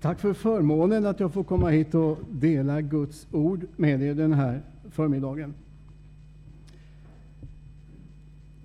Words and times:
Tack 0.00 0.20
för 0.20 0.32
förmånen 0.32 1.06
att 1.06 1.20
jag 1.20 1.32
får 1.32 1.44
komma 1.44 1.68
hit 1.68 1.94
och 1.94 2.18
dela 2.30 2.80
Guds 2.80 3.26
ord 3.32 3.66
med 3.76 4.02
er 4.02 4.14
den 4.14 4.32
här 4.32 4.60
förmiddagen. 4.90 5.54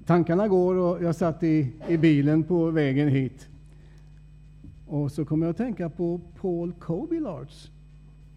Tankarna 0.06 0.48
går 0.48 0.76
och 0.76 1.04
jag 1.04 1.16
satt 1.16 1.44
i, 1.44 1.72
i 1.88 1.98
bilen 1.98 2.44
på 2.44 2.72
vägen 2.72 3.08
hit. 3.08 3.48
Och 4.88 5.12
så 5.12 5.26
kom 5.26 5.42
jag 5.42 5.50
att 5.50 5.58
tänka 5.58 5.90
på 5.90 6.22
Paul 6.42 6.72
Kobilarts, 6.72 7.72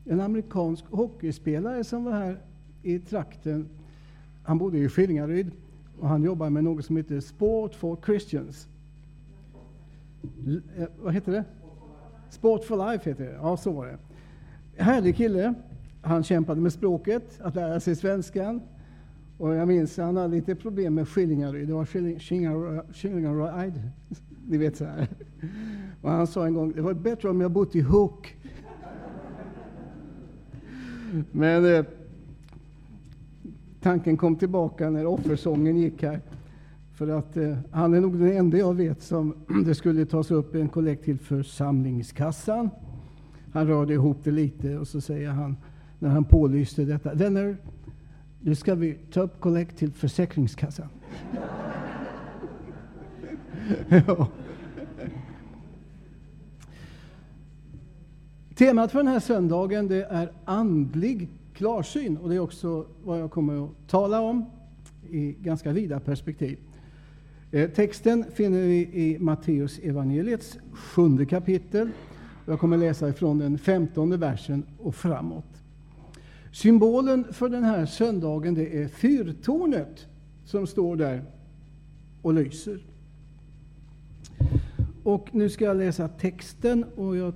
en 0.05 0.21
amerikansk 0.21 0.85
hockeyspelare 0.91 1.85
som 1.85 2.05
var 2.05 2.13
här 2.13 2.39
i 2.83 2.99
trakten. 2.99 3.69
Han 4.43 4.59
bodde 4.59 4.79
i 4.79 4.89
Skillingaryd 4.89 5.51
och 6.01 6.09
han 6.09 6.23
jobbade 6.23 6.51
med 6.51 6.65
något 6.65 6.85
som 6.85 6.97
heter 6.97 7.21
Sport 7.21 7.75
for 7.75 7.99
Christians. 8.07 8.69
L 10.47 10.63
eh, 10.77 10.87
vad 11.03 11.15
heter 11.15 11.33
det? 11.33 11.45
Sport 12.31 12.65
for 12.65 12.93
Life 12.93 13.11
heter 13.11 13.25
det. 13.25 13.39
Ja, 13.43 13.57
så 13.57 13.73
var 13.73 13.87
det. 13.87 13.99
Härlig 14.83 15.17
kille. 15.17 15.55
Han 16.03 16.23
kämpade 16.23 16.61
med 16.61 16.73
språket, 16.73 17.41
att 17.41 17.55
lära 17.55 17.81
sig 17.81 17.97
svenskan. 17.97 18.61
Och 19.39 19.55
jag 19.55 19.69
minns 19.69 19.99
att 19.99 20.05
han 20.05 20.17
hade 20.17 20.35
lite 20.35 20.55
problem 20.55 20.95
med 20.95 21.09
Skillingaryd. 21.09 21.69
Det 21.69 21.75
var 21.75 21.85
Skillingaryd. 22.93 23.83
Ni 24.47 24.59
vet 24.59 24.77
så 24.77 24.85
här. 24.85 25.09
Och 26.03 26.11
han 26.11 26.27
sa 26.27 26.47
en 26.47 26.55
gång, 26.55 26.73
det 26.73 26.83
var 26.83 26.95
bättre 26.95 27.29
om 27.31 27.41
jag 27.41 27.51
bott 27.51 27.77
i 27.77 27.81
Hook. 27.81 28.37
Men 31.33 31.75
eh, 31.75 31.85
tanken 33.81 34.17
kom 34.17 34.37
tillbaka 34.37 34.91
när 34.91 35.07
offersången 35.07 35.77
gick 35.77 36.03
här. 36.03 36.21
För 36.99 37.09
att 37.09 37.37
eh, 37.37 37.57
han 37.71 37.95
är 37.95 38.01
nog 38.01 38.19
den 38.19 38.33
enda 38.33 38.59
jag 38.59 38.75
vet 38.75 39.03
som 39.03 39.35
det 39.65 39.75
skulle 39.75 40.07
tas 40.07 40.31
upp 40.31 40.55
en 40.55 40.69
kollekt 40.69 41.05
till 41.05 41.19
församlingskassan. 41.19 42.71
Han 43.53 43.67
rörde 43.67 43.95
ihop 43.95 44.17
det 44.25 44.31
lite 44.31 44.79
och 44.79 44.89
så 44.89 45.01
säger 45.01 45.31
han, 45.31 45.57
när 45.99 46.09
han 46.09 46.25
pålyste 46.25 46.85
detta, 46.85 47.15
vänner, 47.15 47.57
nu 48.41 48.55
ska 48.55 48.75
vi 48.75 48.99
ta 49.13 49.21
upp 49.21 49.41
kollekt 49.41 49.79
till 49.79 49.93
Försäkringskassan. 49.93 50.89
ja. 54.07 54.29
Temat 58.55 58.93
för 58.93 58.99
den 58.99 59.09
här 59.09 59.21
söndagen 59.21 59.89
det 59.89 60.05
är 60.05 60.33
andlig 60.45 61.29
klarsyn 61.55 62.17
och 62.17 62.29
det 62.29 62.35
är 62.35 62.41
också 62.41 62.87
vad 63.05 63.21
jag 63.21 63.31
kommer 63.31 63.65
att 63.65 63.89
tala 63.89 64.21
om 64.21 64.45
i 65.11 65.33
ganska 65.33 65.73
vida 65.73 66.01
perspektiv. 66.01 66.59
Eh, 67.53 67.71
texten 67.71 68.25
finner 68.35 68.63
vi 68.63 68.79
i 68.93 69.19
Matteus 69.19 69.79
evangeliets 69.79 70.59
sjunde 70.73 71.27
kapitel. 71.27 71.91
Jag 72.47 72.61
kommer 72.61 72.77
läsa 72.77 73.09
ifrån 73.09 73.39
den 73.39 73.59
femtonde 73.59 74.17
versen 74.17 74.63
och 74.79 74.95
framåt. 74.95 75.63
Symbolen 76.53 77.25
för 77.33 77.49
den 77.49 77.65
här 77.65 77.87
söndagen 77.87 78.55
det 78.55 78.83
är 78.83 78.89
fyrtornet 78.89 80.07
som 80.45 80.67
står 80.67 80.97
där 80.97 81.25
och 82.23 82.35
lyser. 82.35 82.81
Och 85.03 85.35
nu 85.35 85.49
ska 85.49 85.65
jag 85.65 85.77
läsa 85.77 86.09
texten 86.09 86.85
och 86.97 87.17
jag 87.17 87.35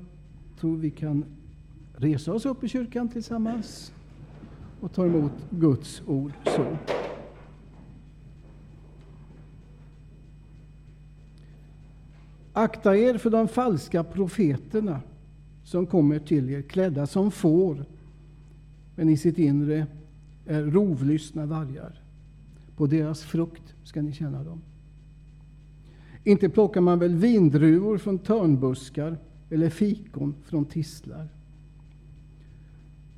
tror 0.60 0.76
vi 0.76 0.90
kan 0.90 1.24
resa 1.96 2.32
oss 2.32 2.46
upp 2.46 2.64
i 2.64 2.68
kyrkan 2.68 3.08
tillsammans 3.08 3.92
och 4.80 4.92
ta 4.92 5.06
emot 5.06 5.32
Guds 5.50 6.02
ord 6.06 6.32
så. 6.44 6.76
Akta 12.52 12.96
er 12.96 13.18
för 13.18 13.30
de 13.30 13.48
falska 13.48 14.04
profeterna 14.04 15.00
som 15.64 15.86
kommer 15.86 16.18
till 16.18 16.50
er 16.50 16.62
klädda 16.62 17.06
som 17.06 17.30
får, 17.30 17.84
men 18.96 19.08
i 19.08 19.16
sitt 19.16 19.38
inre 19.38 19.86
är 20.46 20.62
rovlystna 20.62 21.46
vargar. 21.46 22.02
På 22.76 22.86
deras 22.86 23.22
frukt 23.22 23.74
ska 23.84 24.02
ni 24.02 24.12
känna 24.12 24.44
dem. 24.44 24.60
Inte 26.24 26.48
plockar 26.48 26.80
man 26.80 26.98
väl 26.98 27.14
vindruvor 27.14 27.98
från 27.98 28.18
törnbuskar 28.18 29.18
eller 29.50 29.70
fikon 29.70 30.34
från 30.44 30.64
tistlar. 30.64 31.28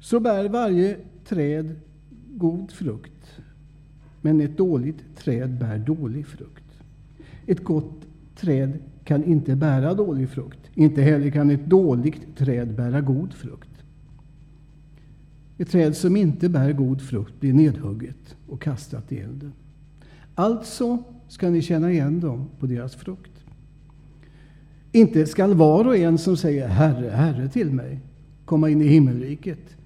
Så 0.00 0.20
bär 0.20 0.48
varje 0.48 0.98
träd 1.24 1.80
god 2.28 2.70
frukt, 2.70 3.40
men 4.20 4.40
ett 4.40 4.56
dåligt 4.56 5.16
träd 5.16 5.58
bär 5.58 5.78
dålig 5.78 6.26
frukt. 6.26 6.64
Ett 7.46 7.64
gott 7.64 8.06
träd 8.36 8.78
kan 9.04 9.24
inte 9.24 9.56
bära 9.56 9.94
dålig 9.94 10.28
frukt. 10.28 10.70
Inte 10.74 11.02
heller 11.02 11.30
kan 11.30 11.50
ett 11.50 11.66
dåligt 11.66 12.36
träd 12.36 12.74
bära 12.74 13.00
god 13.00 13.32
frukt. 13.32 13.68
Ett 15.58 15.70
träd 15.70 15.96
som 15.96 16.16
inte 16.16 16.48
bär 16.48 16.72
god 16.72 17.00
frukt 17.00 17.40
blir 17.40 17.52
nedhugget 17.52 18.36
och 18.48 18.62
kastat 18.62 19.12
i 19.12 19.18
elden. 19.18 19.52
Alltså 20.34 20.98
ska 21.28 21.50
ni 21.50 21.62
känna 21.62 21.92
igen 21.92 22.20
dem 22.20 22.48
på 22.60 22.66
deras 22.66 22.94
frukt. 22.94 23.30
Inte 24.92 25.26
skall 25.26 25.54
var 25.54 25.84
och 25.84 25.96
en 25.96 26.18
som 26.18 26.36
säger 26.36 26.68
Herre, 26.68 27.10
Herre 27.10 27.48
till 27.48 27.70
mig 27.70 28.00
komma 28.44 28.70
in 28.70 28.82
i 28.82 28.86
himmelriket, 28.86 29.76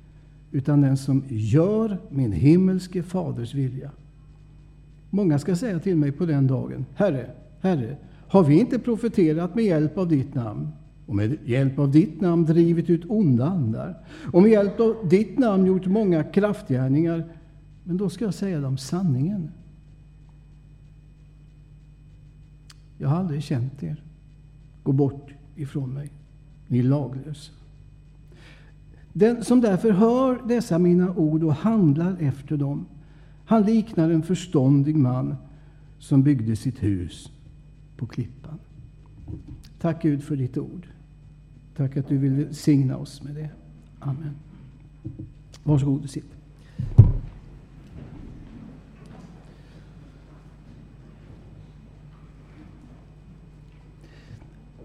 utan 0.52 0.80
den 0.80 0.96
som 0.96 1.24
gör 1.28 1.98
min 2.08 2.32
himmelske 2.32 3.02
faders 3.02 3.54
vilja. 3.54 3.90
Många 5.10 5.38
ska 5.38 5.56
säga 5.56 5.78
till 5.78 5.96
mig 5.96 6.12
på 6.12 6.26
den 6.26 6.46
dagen, 6.46 6.86
Herre, 6.94 7.30
Herre, 7.60 7.96
har 8.28 8.44
vi 8.44 8.60
inte 8.60 8.78
profeterat 8.78 9.54
med 9.54 9.64
hjälp 9.64 9.98
av 9.98 10.08
ditt 10.08 10.34
namn 10.34 10.68
och 11.06 11.14
med 11.16 11.36
hjälp 11.44 11.78
av 11.78 11.90
ditt 11.90 12.20
namn 12.20 12.44
drivit 12.44 12.90
ut 12.90 13.04
onda 13.08 13.46
andar 13.46 14.06
och 14.32 14.42
med 14.42 14.50
hjälp 14.50 14.80
av 14.80 15.08
ditt 15.08 15.38
namn 15.38 15.66
gjort 15.66 15.86
många 15.86 16.24
kraftgärningar? 16.24 17.24
Men 17.84 17.96
då 17.96 18.08
ska 18.08 18.24
jag 18.24 18.34
säga 18.34 18.60
dem 18.60 18.78
sanningen. 18.78 19.50
Jag 22.98 23.08
har 23.08 23.16
aldrig 23.16 23.42
känt 23.42 23.82
er. 23.82 24.02
Gå 24.82 24.92
bort 24.92 25.30
ifrån 25.56 25.94
mig, 25.94 26.10
ni 26.66 26.82
laglösa. 26.82 27.52
Den 29.12 29.44
som 29.44 29.60
därför 29.60 29.90
hör 29.90 30.48
dessa 30.48 30.78
mina 30.78 31.14
ord 31.14 31.44
och 31.44 31.54
handlar 31.54 32.16
efter 32.20 32.56
dem, 32.56 32.86
han 33.44 33.62
liknar 33.62 34.10
en 34.10 34.22
förståndig 34.22 34.96
man 34.96 35.36
som 35.98 36.22
byggde 36.22 36.56
sitt 36.56 36.82
hus 36.82 37.30
på 37.98 38.06
klippan. 38.06 38.58
Tack 39.80 40.02
Gud 40.02 40.24
för 40.24 40.36
ditt 40.36 40.58
ord. 40.58 40.86
Tack 41.76 41.96
att 41.96 42.08
du 42.08 42.18
vill 42.18 42.32
välsigna 42.32 42.96
oss 42.96 43.22
med 43.22 43.34
det. 43.34 43.50
Amen. 43.98 44.34
Varsågod 45.62 46.02
och 46.04 46.10
sitt. 46.10 46.24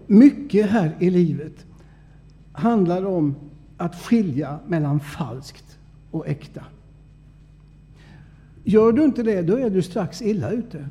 Mycket 0.06 0.70
här 0.70 0.96
i 1.00 1.10
livet 1.10 1.66
handlar 2.52 3.04
om 3.04 3.34
att 3.76 3.94
skilja 3.94 4.58
mellan 4.66 5.00
falskt 5.00 5.78
och 6.10 6.28
äkta. 6.28 6.64
Gör 8.64 8.92
du 8.92 9.04
inte 9.04 9.22
det, 9.22 9.42
då 9.42 9.56
är 9.56 9.70
du 9.70 9.82
strax 9.82 10.22
illa 10.22 10.50
ute. 10.50 10.88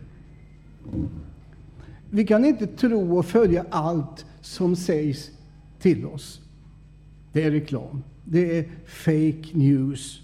Vi 2.16 2.26
kan 2.26 2.46
inte 2.46 2.68
tro 2.68 3.18
och 3.18 3.26
följa 3.26 3.66
allt 3.70 4.26
som 4.42 4.76
sägs 4.76 5.32
till 5.80 6.06
oss. 6.06 6.42
Det 7.32 7.44
är 7.44 7.52
reklam. 7.52 8.04
Det 8.24 8.58
är 8.58 8.66
fake 8.86 9.58
news. 9.58 10.22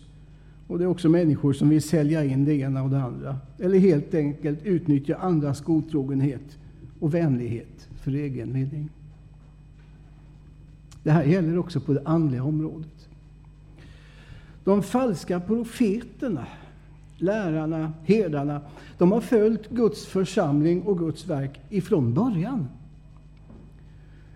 Och 0.68 0.80
det 0.80 0.84
är 0.84 0.88
också 0.88 1.10
människor 1.10 1.54
som 1.54 1.70
vill 1.70 1.82
sälja 1.82 2.24
in 2.24 2.46
det 2.46 2.54
ena 2.54 2.84
och 2.84 2.90
det 2.90 3.02
andra. 3.02 3.38
Eller 3.60 3.80
helt 3.80 4.14
enkelt 4.14 4.64
utnyttja 4.64 5.16
andras 5.16 5.62
godtrogenhet 5.62 6.58
och 7.00 7.14
vänlighet 7.14 7.88
för 8.02 8.12
egen 8.12 8.54
vinning. 8.54 8.90
Det 11.04 11.12
här 11.12 11.24
gäller 11.24 11.58
också 11.58 11.82
på 11.82 11.94
det 11.94 12.02
andliga 12.06 12.44
området. 12.44 13.10
De 14.64 14.84
falska 14.84 15.40
profeterna 15.40 16.48
lärarna, 17.22 17.94
herdarna, 18.04 18.62
de 18.98 19.12
har 19.12 19.22
följt 19.22 19.70
Guds 19.70 20.06
församling 20.06 20.82
och 20.82 21.00
Guds 21.00 21.28
verk 21.28 21.60
ifrån 21.70 22.14
början. 22.14 22.68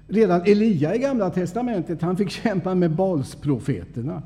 Redan 0.07 0.41
Elia 0.41 0.95
i 0.95 0.99
Gamla 0.99 1.29
testamentet 1.29 2.01
han 2.01 2.17
fick 2.17 2.29
kämpa 2.29 2.75
med 2.75 2.95
Balsprofeterna. 2.95 4.21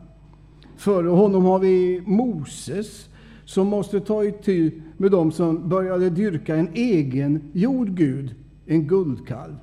Före 0.77 1.07
honom 1.07 1.45
har 1.45 1.59
vi 1.59 2.03
Moses 2.05 3.09
som 3.45 3.67
måste 3.67 3.99
ta 3.99 4.23
itu 4.23 4.71
med 4.97 5.11
dem 5.11 5.31
som 5.31 5.69
började 5.69 6.09
dyrka 6.09 6.55
en 6.55 6.69
egen 6.73 7.41
jordgud, 7.53 8.35
en 8.65 8.87
guldkalv. 8.87 9.55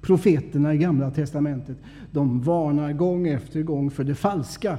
Profeterna 0.00 0.74
i 0.74 0.78
Gamla 0.78 1.10
testamentet 1.10 1.76
de 2.10 2.40
varnar 2.40 2.92
gång 2.92 3.28
efter 3.28 3.62
gång 3.62 3.90
för 3.90 4.04
det 4.04 4.14
falska. 4.14 4.78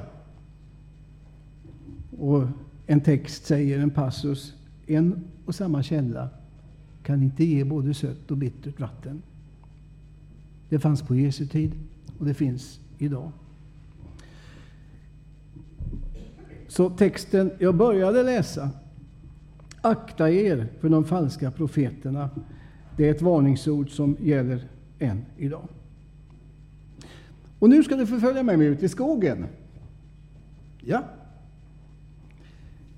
Och 2.19 2.43
en 2.87 3.01
text 3.01 3.45
säger, 3.45 3.79
en 3.79 3.89
passus, 3.89 4.53
en 4.87 5.23
och 5.45 5.55
samma 5.55 5.83
källa 5.83 6.29
kan 7.03 7.23
inte 7.23 7.43
ge 7.43 7.63
både 7.63 7.93
sött 7.93 8.31
och 8.31 8.37
bittert 8.37 8.79
vatten. 8.79 9.21
Det 10.69 10.79
fanns 10.79 11.01
på 11.01 11.15
Jesu 11.15 11.47
tid 11.47 11.71
och 12.19 12.25
det 12.25 12.33
finns 12.33 12.79
idag. 12.97 13.31
Så 16.67 16.89
texten 16.89 17.51
jag 17.59 17.75
började 17.75 18.23
läsa, 18.23 18.69
akta 19.81 20.31
er 20.31 20.67
för 20.79 20.89
de 20.89 21.05
falska 21.05 21.51
profeterna. 21.51 22.29
Det 22.97 23.07
är 23.07 23.11
ett 23.11 23.21
varningsord 23.21 23.89
som 23.89 24.17
gäller 24.21 24.67
än 24.99 25.25
idag. 25.37 25.67
Och 27.59 27.69
nu 27.69 27.83
ska 27.83 27.95
du 27.95 28.07
få 28.07 28.19
följa 28.19 28.43
med 28.43 28.57
mig 28.59 28.67
ut 28.67 28.83
i 28.83 28.89
skogen. 28.89 29.45
Ja. 30.81 31.03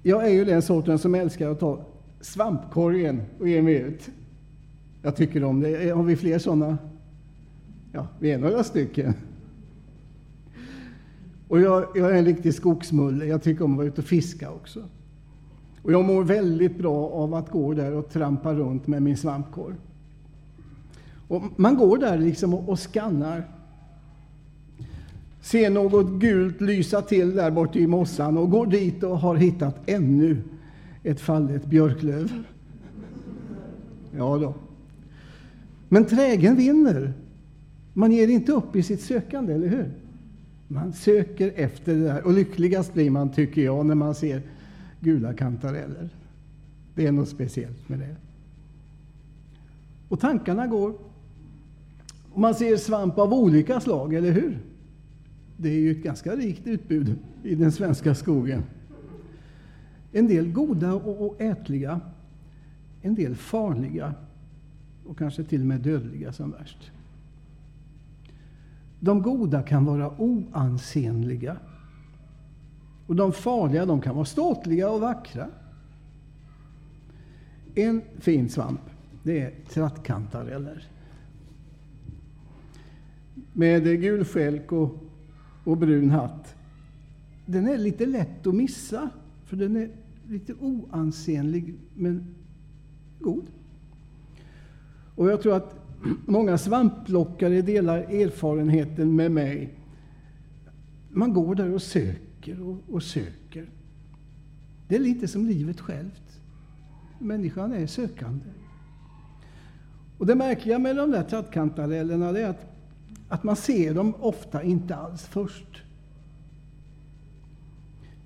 Jag 0.04 0.26
är 0.26 0.30
ju 0.30 0.46
den 0.46 0.62
sorten 0.62 1.00
som 1.00 1.16
älskar 1.16 1.50
att 1.50 1.60
ta 1.60 1.80
svampkorgen 2.22 3.22
och 3.40 3.50
ge 3.50 3.62
mig 3.62 3.76
ut. 3.76 4.10
Jag 5.02 5.16
tycker 5.16 5.44
om 5.44 5.60
det. 5.60 5.90
Har 5.96 6.04
vi 6.04 6.16
fler 6.16 6.40
sådana? 6.40 6.78
Ja, 7.92 8.08
vi 8.20 8.32
är 8.32 8.38
några 8.38 8.64
stycken. 8.64 9.14
Och 11.48 11.60
jag, 11.60 11.86
jag 11.96 12.12
är 12.12 12.16
en 12.16 12.26
riktig 12.26 12.54
skogsmulle. 12.54 13.26
Jag 13.26 13.44
tycker 13.44 13.64
om 13.64 13.72
att 13.72 13.78
vara 13.78 13.88
ute 13.88 14.02
och 14.02 14.08
fiska 14.08 14.52
också. 14.52 14.84
Och 15.82 15.92
jag 15.92 16.06
mår 16.06 16.24
väldigt 16.24 16.78
bra 16.78 17.10
av 17.10 17.34
att 17.34 17.50
gå 17.50 17.74
där 17.74 17.94
och 17.94 18.10
trampa 18.10 18.54
runt 18.54 18.88
med 18.88 19.02
min 19.02 19.18
svampkorg. 19.18 19.76
Och 21.28 21.44
man 21.56 21.78
går 21.78 21.98
där 21.98 22.18
liksom 22.18 22.54
och, 22.54 22.70
och 22.70 22.80
skannar. 22.80 23.59
Ser 25.42 25.70
något 25.70 26.22
gult 26.22 26.62
lysa 26.62 27.02
till 27.02 27.36
där 27.36 27.52
borta 27.52 27.80
i 27.80 27.88
mossan 27.88 28.38
och 28.38 28.52
går 28.52 28.66
dit 28.66 29.04
och 29.04 29.20
har 29.20 29.36
hittat 29.36 29.76
ännu 29.86 30.38
ett 31.04 31.22
fallet 31.22 31.66
björklöv. 31.66 32.32
Ja 34.18 34.38
då. 34.38 34.54
Men 35.90 36.06
trägen 36.06 36.56
vinner. 36.56 37.14
Man 37.94 38.12
ger 38.12 38.28
inte 38.28 38.52
upp 38.52 38.76
i 38.76 38.84
sitt 38.84 39.02
sökande, 39.02 39.54
eller 39.54 39.68
hur? 39.68 39.92
Man 40.68 40.94
söker 40.94 41.54
efter 41.56 41.96
det 41.96 42.04
där. 42.04 42.26
Och 42.26 42.34
lyckligast 42.34 42.94
blir 42.94 43.10
man, 43.10 43.32
tycker 43.32 43.62
jag, 43.62 43.86
när 43.86 43.96
man 43.96 44.16
ser 44.16 44.42
gula 45.00 45.34
kantareller. 45.34 46.10
Det 46.96 47.08
är 47.08 47.12
något 47.12 47.30
speciellt 47.30 47.90
med 47.90 48.00
det. 48.00 48.16
Och 50.10 50.20
tankarna 50.20 50.68
går. 50.68 50.94
Och 52.32 52.40
man 52.40 52.56
ser 52.56 52.78
svamp 52.78 53.18
av 53.18 53.34
olika 53.34 53.80
slag, 53.80 54.14
eller 54.14 54.32
hur? 54.32 54.58
Det 55.62 55.70
är 55.70 55.80
ju 55.80 55.92
ett 55.92 56.04
ganska 56.04 56.36
rikt 56.36 56.68
utbud 56.68 57.16
i 57.44 57.56
den 57.56 57.72
svenska 57.72 58.16
skogen. 58.16 58.64
En 60.12 60.28
del 60.28 60.52
goda 60.52 60.94
och 60.94 61.42
ätliga, 61.42 62.02
en 63.02 63.16
del 63.16 63.36
farliga 63.36 64.14
och 65.06 65.18
kanske 65.18 65.44
till 65.44 65.62
och 65.62 65.68
med 65.68 65.82
dödliga 65.82 66.34
som 66.34 66.52
värst. 66.52 66.92
De 69.00 69.22
goda 69.22 69.64
kan 69.64 69.86
vara 69.86 70.22
oansenliga. 70.22 71.58
Och 73.08 73.16
de 73.16 73.32
farliga 73.32 73.86
de 73.86 74.02
kan 74.02 74.16
vara 74.16 74.26
ståtliga 74.26 74.90
och 74.90 75.02
vackra. 75.02 75.48
En 77.76 78.02
fin 78.20 78.50
svamp, 78.50 78.82
det 79.24 79.40
är 79.40 79.54
trattkantareller. 79.70 80.88
Med 83.54 83.84
gul 83.84 84.26
skälk 84.26 84.72
och, 84.72 85.09
och 85.70 85.78
brun 85.78 86.10
hatt. 86.10 86.56
Den 87.46 87.68
är 87.68 87.78
lite 87.78 88.06
lätt 88.06 88.48
att 88.48 88.56
missa, 88.56 89.10
för 89.46 89.58
den 89.58 89.76
är 89.76 89.90
lite 90.28 90.54
oansenlig, 90.54 91.76
men 91.96 92.36
god. 93.20 93.46
Och 95.16 95.30
jag 95.30 95.42
tror 95.42 95.56
att 95.56 95.76
många 96.26 96.58
svampplockare 96.58 97.62
delar 97.62 97.98
erfarenheten 97.98 99.16
med 99.16 99.32
mig. 99.32 99.74
Man 101.10 101.34
går 101.34 101.56
där 101.56 101.74
och 101.74 101.82
söker 101.82 102.62
och, 102.62 102.78
och 102.88 103.04
söker. 103.04 103.70
Det 104.88 104.96
är 104.96 105.00
lite 105.00 105.28
som 105.28 105.46
livet 105.46 105.80
självt. 105.80 106.40
Människan 107.20 107.74
är 107.74 107.88
sökande. 107.88 108.46
Och 110.18 110.26
det 110.26 110.36
märkliga 110.36 110.80
med 110.80 110.96
de 110.96 111.12
där 111.12 111.24
trattkantarellerna 111.24 112.30
är 112.30 112.46
att, 112.46 112.69
att 113.30 113.44
man 113.44 113.56
ser 113.56 113.94
dem 113.94 114.14
ofta 114.20 114.64
inte 114.64 114.96
alls 114.96 115.26
först. 115.26 115.84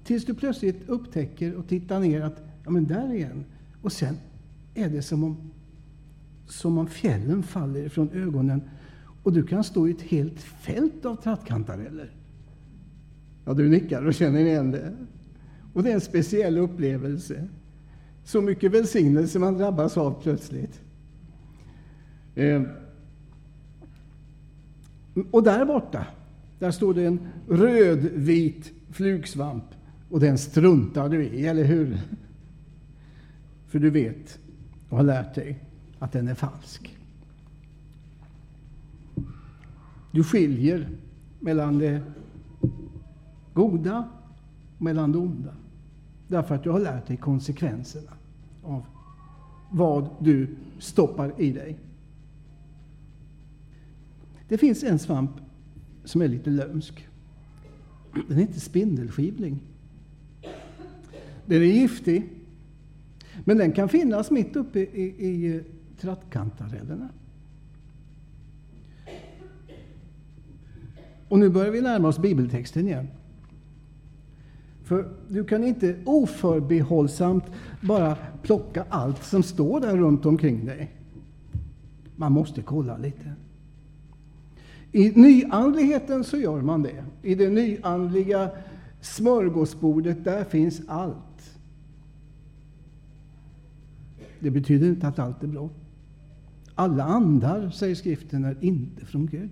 Tills 0.03 0.25
du 0.25 0.33
plötsligt 0.33 0.89
upptäcker 0.89 1.55
och 1.55 1.67
tittar 1.67 2.00
ner 2.00 2.21
att 2.21 2.41
ja, 2.63 2.71
men 2.71 2.88
där 2.88 3.13
är 3.13 3.25
en. 3.25 3.45
Och 3.81 3.91
sen 3.91 4.17
är 4.73 4.89
det 4.89 5.01
som 5.01 5.23
om 5.23 5.38
som 6.47 6.77
om 6.77 6.88
fjällen 6.88 7.44
faller 7.44 7.89
från 7.89 8.09
ögonen 8.09 8.61
och 9.23 9.33
du 9.33 9.44
kan 9.44 9.63
stå 9.63 9.88
i 9.88 9.91
ett 9.91 10.01
helt 10.01 10.41
fält 10.41 11.05
av 11.05 11.15
trattkantareller. 11.15 12.11
Ja, 13.45 13.53
du 13.53 13.69
nickar 13.69 14.05
och 14.05 14.13
känner 14.13 14.39
igen 14.39 14.71
det. 14.71 14.94
Och 15.73 15.83
det 15.83 15.89
är 15.89 15.94
en 15.94 16.01
speciell 16.01 16.57
upplevelse. 16.57 17.47
Så 18.23 18.41
mycket 18.41 18.71
välsignelse 18.71 19.39
man 19.39 19.57
drabbas 19.57 19.97
av 19.97 20.21
plötsligt. 20.21 20.81
Eh. 22.35 22.61
Och 25.31 25.44
där 25.44 25.65
borta, 25.65 26.06
där 26.60 26.71
står 26.71 26.94
det 26.94 27.06
en 27.06 27.19
rödvit 27.48 28.71
flugsvamp 28.92 29.63
och 30.10 30.19
den 30.19 30.38
struntar 30.38 31.10
du 31.10 31.24
i, 31.24 31.48
eller 31.48 31.63
hur? 31.63 32.00
För 33.68 33.80
du 33.80 33.89
vet 33.89 34.39
och 34.89 34.98
har 34.98 35.04
lärt 35.04 35.36
dig 35.36 35.60
att 36.00 36.12
den 36.12 36.27
är 36.27 36.36
falsk. 36.36 36.98
Du 40.12 40.24
skiljer 40.24 40.89
mellan 41.39 41.77
det 41.77 42.01
goda 43.54 44.10
och 44.77 44.81
mellan 44.81 45.12
det 45.12 45.18
onda. 45.18 45.54
Därför 46.27 46.56
att 46.56 46.63
du 46.63 46.69
har 46.69 46.80
lärt 46.80 47.07
dig 47.07 47.18
konsekvenserna 47.18 48.12
av 48.63 48.86
vad 49.71 50.10
du 50.19 50.56
stoppar 50.80 51.42
i 51.42 51.51
dig. 51.51 51.80
Det 54.53 54.57
finns 54.57 54.83
en 54.83 55.00
svamp 55.00 55.31
som 56.03 56.21
är 56.21 56.27
lite 56.27 56.50
lömsk. 56.50 57.07
Den 58.27 58.38
heter 58.38 58.59
spindelskivling. 58.59 59.59
Den 61.45 61.61
är 61.61 61.65
giftig, 61.65 62.29
men 63.44 63.57
den 63.57 63.71
kan 63.71 63.89
finnas 63.89 64.31
mitt 64.31 64.55
uppe 64.55 64.79
i, 64.79 65.03
i 65.27 65.63
trattkantarellerna. 66.00 67.09
Och 71.27 71.39
nu 71.39 71.50
börjar 71.50 71.72
vi 71.72 71.81
närma 71.81 72.07
oss 72.07 72.19
bibeltexten 72.19 72.88
igen. 72.88 73.07
För 74.83 75.10
du 75.29 75.43
kan 75.45 75.63
inte 75.63 75.98
oförbehållsamt 76.05 77.45
bara 77.81 78.17
plocka 78.41 78.86
allt 78.89 79.24
som 79.24 79.43
står 79.43 79.79
där 79.79 79.98
runt 79.98 80.25
omkring 80.25 80.65
dig. 80.65 80.91
Man 82.15 82.31
måste 82.31 82.62
kolla 82.62 82.98
lite. 82.98 83.36
I 84.95 85.12
nyandligheten 85.15 86.23
så 86.23 86.38
gör 86.38 86.62
man 86.62 86.83
det. 86.83 87.05
I 87.21 87.35
det 87.35 87.50
nyandliga 87.50 88.51
smörgåsbordet, 89.01 90.23
där 90.23 90.43
finns 90.43 90.81
allt. 90.88 91.57
Det 94.39 94.51
betyder 94.51 94.88
inte 94.88 95.07
att 95.07 95.19
allt 95.19 95.43
är 95.43 95.47
bra. 95.47 95.69
Alla 96.75 97.03
andar, 97.03 97.69
säger 97.69 97.95
skriften, 97.95 98.45
är 98.45 98.57
inte 98.62 99.05
från 99.05 99.25
Gud. 99.27 99.50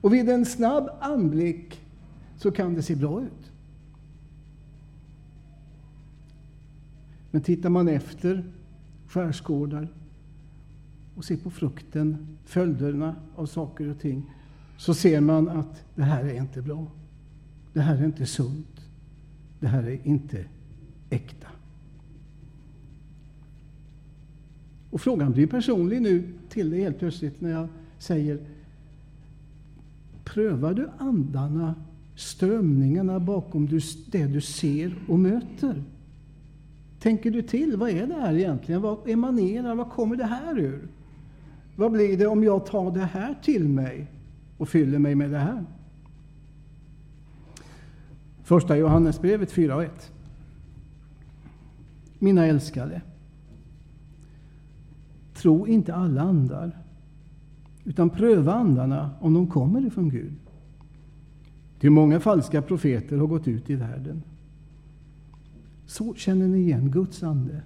Och 0.00 0.14
vid 0.14 0.28
en 0.28 0.46
snabb 0.46 0.90
anblick 1.00 1.80
så 2.36 2.50
kan 2.50 2.74
det 2.74 2.82
se 2.82 2.96
bra 2.96 3.22
ut. 3.22 3.52
Men 7.30 7.42
tittar 7.42 7.68
man 7.68 7.88
efter, 7.88 8.44
skärskådar 9.08 9.88
och 11.18 11.24
ser 11.24 11.36
på 11.36 11.50
frukten, 11.50 12.26
följderna 12.44 13.14
av 13.36 13.46
saker 13.46 13.88
och 13.88 13.98
ting, 13.98 14.22
så 14.76 14.94
ser 14.94 15.20
man 15.20 15.48
att 15.48 15.84
det 15.94 16.02
här 16.02 16.24
är 16.24 16.34
inte 16.34 16.62
bra. 16.62 16.86
Det 17.72 17.80
här 17.80 17.96
är 17.96 18.04
inte 18.04 18.26
sunt. 18.26 18.80
Det 19.60 19.66
här 19.66 19.82
är 19.82 20.06
inte 20.06 20.44
äkta. 21.10 21.46
Och 24.90 25.00
frågan 25.00 25.32
blir 25.32 25.46
personlig 25.46 26.02
nu 26.02 26.32
till 26.48 26.70
dig 26.70 26.80
helt 26.80 26.98
plötsligt 26.98 27.40
när 27.40 27.50
jag 27.50 27.68
säger 27.98 28.38
Prövar 30.24 30.74
du 30.74 30.90
andarna, 30.98 31.74
strömningarna 32.16 33.20
bakom 33.20 33.80
det 34.06 34.26
du 34.26 34.40
ser 34.40 34.94
och 35.08 35.18
möter? 35.18 35.82
Tänker 37.00 37.30
du 37.30 37.42
till? 37.42 37.76
Vad 37.76 37.90
är 37.90 38.06
det 38.06 38.14
här 38.14 38.34
egentligen? 38.34 38.82
Vad 38.82 39.08
emanerar? 39.08 39.74
Vad 39.74 39.90
kommer 39.90 40.16
det 40.16 40.24
här 40.24 40.58
ur? 40.58 40.88
Vad 41.78 41.92
blir 41.92 42.16
det 42.16 42.26
om 42.26 42.44
jag 42.44 42.66
tar 42.66 42.90
det 42.90 43.04
här 43.04 43.34
till 43.42 43.68
mig 43.68 44.06
och 44.56 44.68
fyller 44.68 44.98
mig 44.98 45.14
med 45.14 45.30
det 45.30 45.38
här? 45.38 45.64
Första 48.42 48.76
Johannesbrevet 48.76 49.52
4.1 49.52 49.88
Mina 52.18 52.46
älskade. 52.46 53.02
Tro 55.34 55.66
inte 55.66 55.94
alla 55.94 56.22
andar, 56.22 56.78
utan 57.84 58.10
pröva 58.10 58.54
andarna 58.54 59.10
om 59.20 59.34
de 59.34 59.46
kommer 59.46 59.86
ifrån 59.86 60.08
Gud. 60.08 60.38
Till 61.80 61.90
många 61.90 62.20
falska 62.20 62.62
profeter 62.62 63.16
har 63.16 63.26
gått 63.26 63.48
ut 63.48 63.70
i 63.70 63.74
världen. 63.74 64.22
Så 65.86 66.14
känner 66.14 66.48
ni 66.48 66.58
igen 66.58 66.90
Guds 66.90 67.22
ande. 67.22 67.62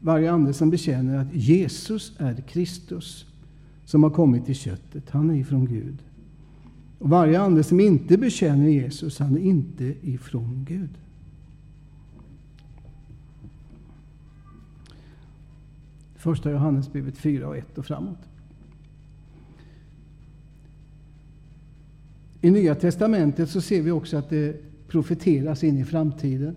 Varje 0.00 0.32
ande 0.32 0.52
som 0.52 0.70
bekänner 0.70 1.18
att 1.18 1.34
Jesus 1.34 2.12
är 2.18 2.34
Kristus, 2.34 3.26
som 3.84 4.02
har 4.02 4.10
kommit 4.10 4.48
i 4.48 4.54
köttet, 4.54 5.10
han 5.10 5.30
är 5.30 5.34
ifrån 5.34 5.66
Gud. 5.66 5.98
Och 6.98 7.10
varje 7.10 7.40
ande 7.40 7.64
som 7.64 7.80
inte 7.80 8.18
bekänner 8.18 8.68
Jesus, 8.68 9.18
han 9.18 9.36
är 9.36 9.40
inte 9.40 9.94
ifrån 10.02 10.66
Gud. 10.68 10.90
Första 16.16 16.50
Johannesbrevet 16.50 17.18
4 17.18 17.48
och 17.48 17.56
1 17.56 17.78
och 17.78 17.86
framåt. 17.86 18.18
I 22.40 22.50
Nya 22.50 22.74
Testamentet 22.74 23.50
så 23.50 23.60
ser 23.60 23.82
vi 23.82 23.90
också 23.90 24.16
att 24.16 24.30
det 24.30 24.56
profeteras 24.88 25.64
in 25.64 25.78
i 25.78 25.84
framtiden. 25.84 26.56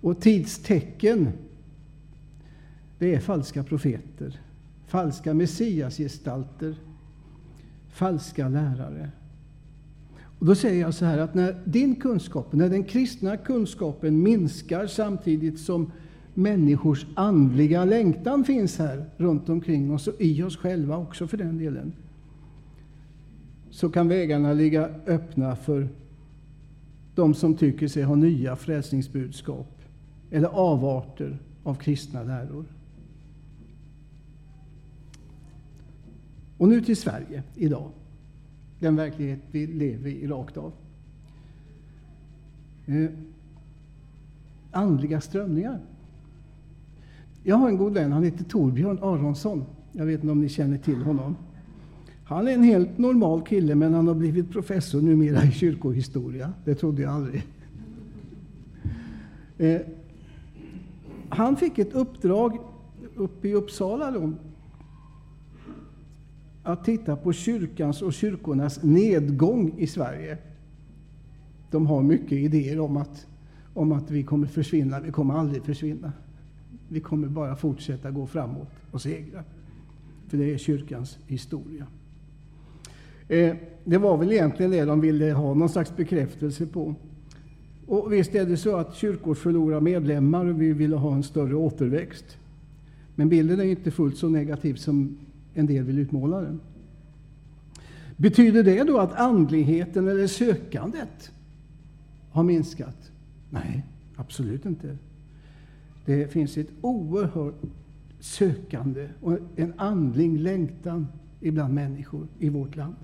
Och 0.00 0.20
tidstecken, 0.20 1.28
det 3.00 3.14
är 3.14 3.20
falska 3.20 3.64
profeter, 3.64 4.40
falska 4.86 5.34
messiasgestalter, 5.34 6.74
falska 7.88 8.48
lärare. 8.48 9.10
Och 10.38 10.46
då 10.46 10.54
säger 10.54 10.80
jag 10.80 10.94
så 10.94 11.04
här 11.04 11.18
att 11.18 11.34
när 11.34 11.56
din 11.64 11.96
kunskap, 11.96 12.52
när 12.52 12.68
den 12.68 12.84
kristna 12.84 13.36
kunskapen 13.36 14.22
minskar 14.22 14.86
samtidigt 14.86 15.60
som 15.60 15.92
människors 16.34 17.06
andliga 17.14 17.84
längtan 17.84 18.44
finns 18.44 18.78
här 18.78 19.04
runt 19.16 19.48
omkring 19.48 19.92
oss 19.92 20.06
och 20.06 20.20
i 20.20 20.42
oss 20.42 20.56
själva 20.56 20.96
också 20.96 21.26
för 21.26 21.36
den 21.36 21.58
delen, 21.58 21.92
så 23.70 23.90
kan 23.90 24.08
vägarna 24.08 24.52
ligga 24.52 24.90
öppna 25.06 25.56
för 25.56 25.88
de 27.14 27.34
som 27.34 27.54
tycker 27.54 27.88
sig 27.88 28.02
ha 28.02 28.14
nya 28.14 28.56
frälsningsbudskap 28.56 29.82
eller 30.30 30.48
avarter 30.48 31.38
av 31.62 31.74
kristna 31.74 32.22
läror. 32.22 32.64
Och 36.60 36.68
nu 36.68 36.80
till 36.80 36.96
Sverige 36.96 37.42
idag. 37.54 37.90
Den 38.78 38.96
verklighet 38.96 39.40
vi 39.50 39.66
lever 39.66 40.10
i 40.10 40.26
rakt 40.26 40.56
av. 40.56 40.72
Eh, 42.86 43.10
andliga 44.70 45.20
strömningar. 45.20 45.80
Jag 47.42 47.56
har 47.56 47.68
en 47.68 47.76
god 47.76 47.92
vän, 47.92 48.12
han 48.12 48.24
heter 48.24 48.44
Torbjörn 48.44 48.98
Aronsson. 49.02 49.64
Jag 49.92 50.06
vet 50.06 50.20
inte 50.20 50.32
om 50.32 50.40
ni 50.40 50.48
känner 50.48 50.78
till 50.78 51.02
honom. 51.02 51.36
Han 52.24 52.48
är 52.48 52.52
en 52.52 52.62
helt 52.62 52.98
normal 52.98 53.42
kille, 53.42 53.74
men 53.74 53.94
han 53.94 54.08
har 54.08 54.14
blivit 54.14 54.50
professor 54.50 55.00
numera 55.00 55.44
i 55.44 55.52
kyrkohistoria. 55.52 56.52
Det 56.64 56.74
trodde 56.74 57.02
jag 57.02 57.12
aldrig. 57.12 57.46
Eh, 59.58 59.80
han 61.28 61.56
fick 61.56 61.78
ett 61.78 61.92
uppdrag 61.92 62.58
uppe 63.16 63.48
i 63.48 63.54
Uppsala 63.54 64.10
då, 64.10 64.32
att 66.62 66.84
titta 66.84 67.16
på 67.16 67.32
kyrkans 67.32 68.02
och 68.02 68.12
kyrkornas 68.12 68.82
nedgång 68.82 69.74
i 69.78 69.86
Sverige. 69.86 70.38
De 71.70 71.86
har 71.86 72.02
mycket 72.02 72.32
idéer 72.32 72.80
om 72.80 72.96
att, 72.96 73.26
om 73.74 73.92
att 73.92 74.10
vi 74.10 74.22
kommer 74.22 74.46
försvinna. 74.46 75.00
Vi 75.00 75.12
kommer 75.12 75.34
aldrig 75.34 75.64
försvinna. 75.64 76.12
Vi 76.88 77.00
kommer 77.00 77.28
bara 77.28 77.56
fortsätta 77.56 78.10
gå 78.10 78.26
framåt 78.26 78.68
och 78.90 79.02
segra. 79.02 79.44
För 80.28 80.38
det 80.38 80.54
är 80.54 80.58
kyrkans 80.58 81.18
historia. 81.26 81.86
Eh, 83.28 83.56
det 83.84 83.98
var 83.98 84.16
väl 84.16 84.32
egentligen 84.32 84.70
det 84.70 84.84
de 84.84 85.00
ville 85.00 85.32
ha 85.32 85.54
någon 85.54 85.68
slags 85.68 85.96
bekräftelse 85.96 86.66
på. 86.66 86.94
Och 87.86 88.12
visst 88.12 88.34
är 88.34 88.46
det 88.46 88.56
så 88.56 88.76
att 88.76 88.94
kyrkor 88.94 89.34
förlorar 89.34 89.80
medlemmar 89.80 90.46
och 90.46 90.60
vi 90.60 90.72
ville 90.72 90.96
ha 90.96 91.14
en 91.14 91.22
större 91.22 91.54
återväxt. 91.54 92.38
Men 93.14 93.28
bilden 93.28 93.60
är 93.60 93.64
inte 93.64 93.90
fullt 93.90 94.16
så 94.16 94.28
negativ 94.28 94.74
som 94.74 95.18
en 95.54 95.66
del 95.66 95.84
vill 95.84 95.98
utmåla 95.98 96.40
den. 96.40 96.60
Betyder 98.16 98.62
det 98.62 98.84
då 98.84 98.98
att 98.98 99.12
andligheten 99.12 100.08
eller 100.08 100.26
sökandet 100.26 101.32
har 102.30 102.42
minskat? 102.42 103.12
Nej, 103.50 103.86
absolut 104.16 104.66
inte. 104.66 104.98
Det 106.04 106.32
finns 106.32 106.56
ett 106.56 106.70
oerhört 106.80 107.62
sökande 108.20 109.08
och 109.20 109.38
en 109.56 109.72
andlig 109.76 110.40
längtan 110.40 111.06
ibland 111.40 111.74
människor 111.74 112.26
i 112.38 112.48
vårt 112.48 112.76
land. 112.76 112.94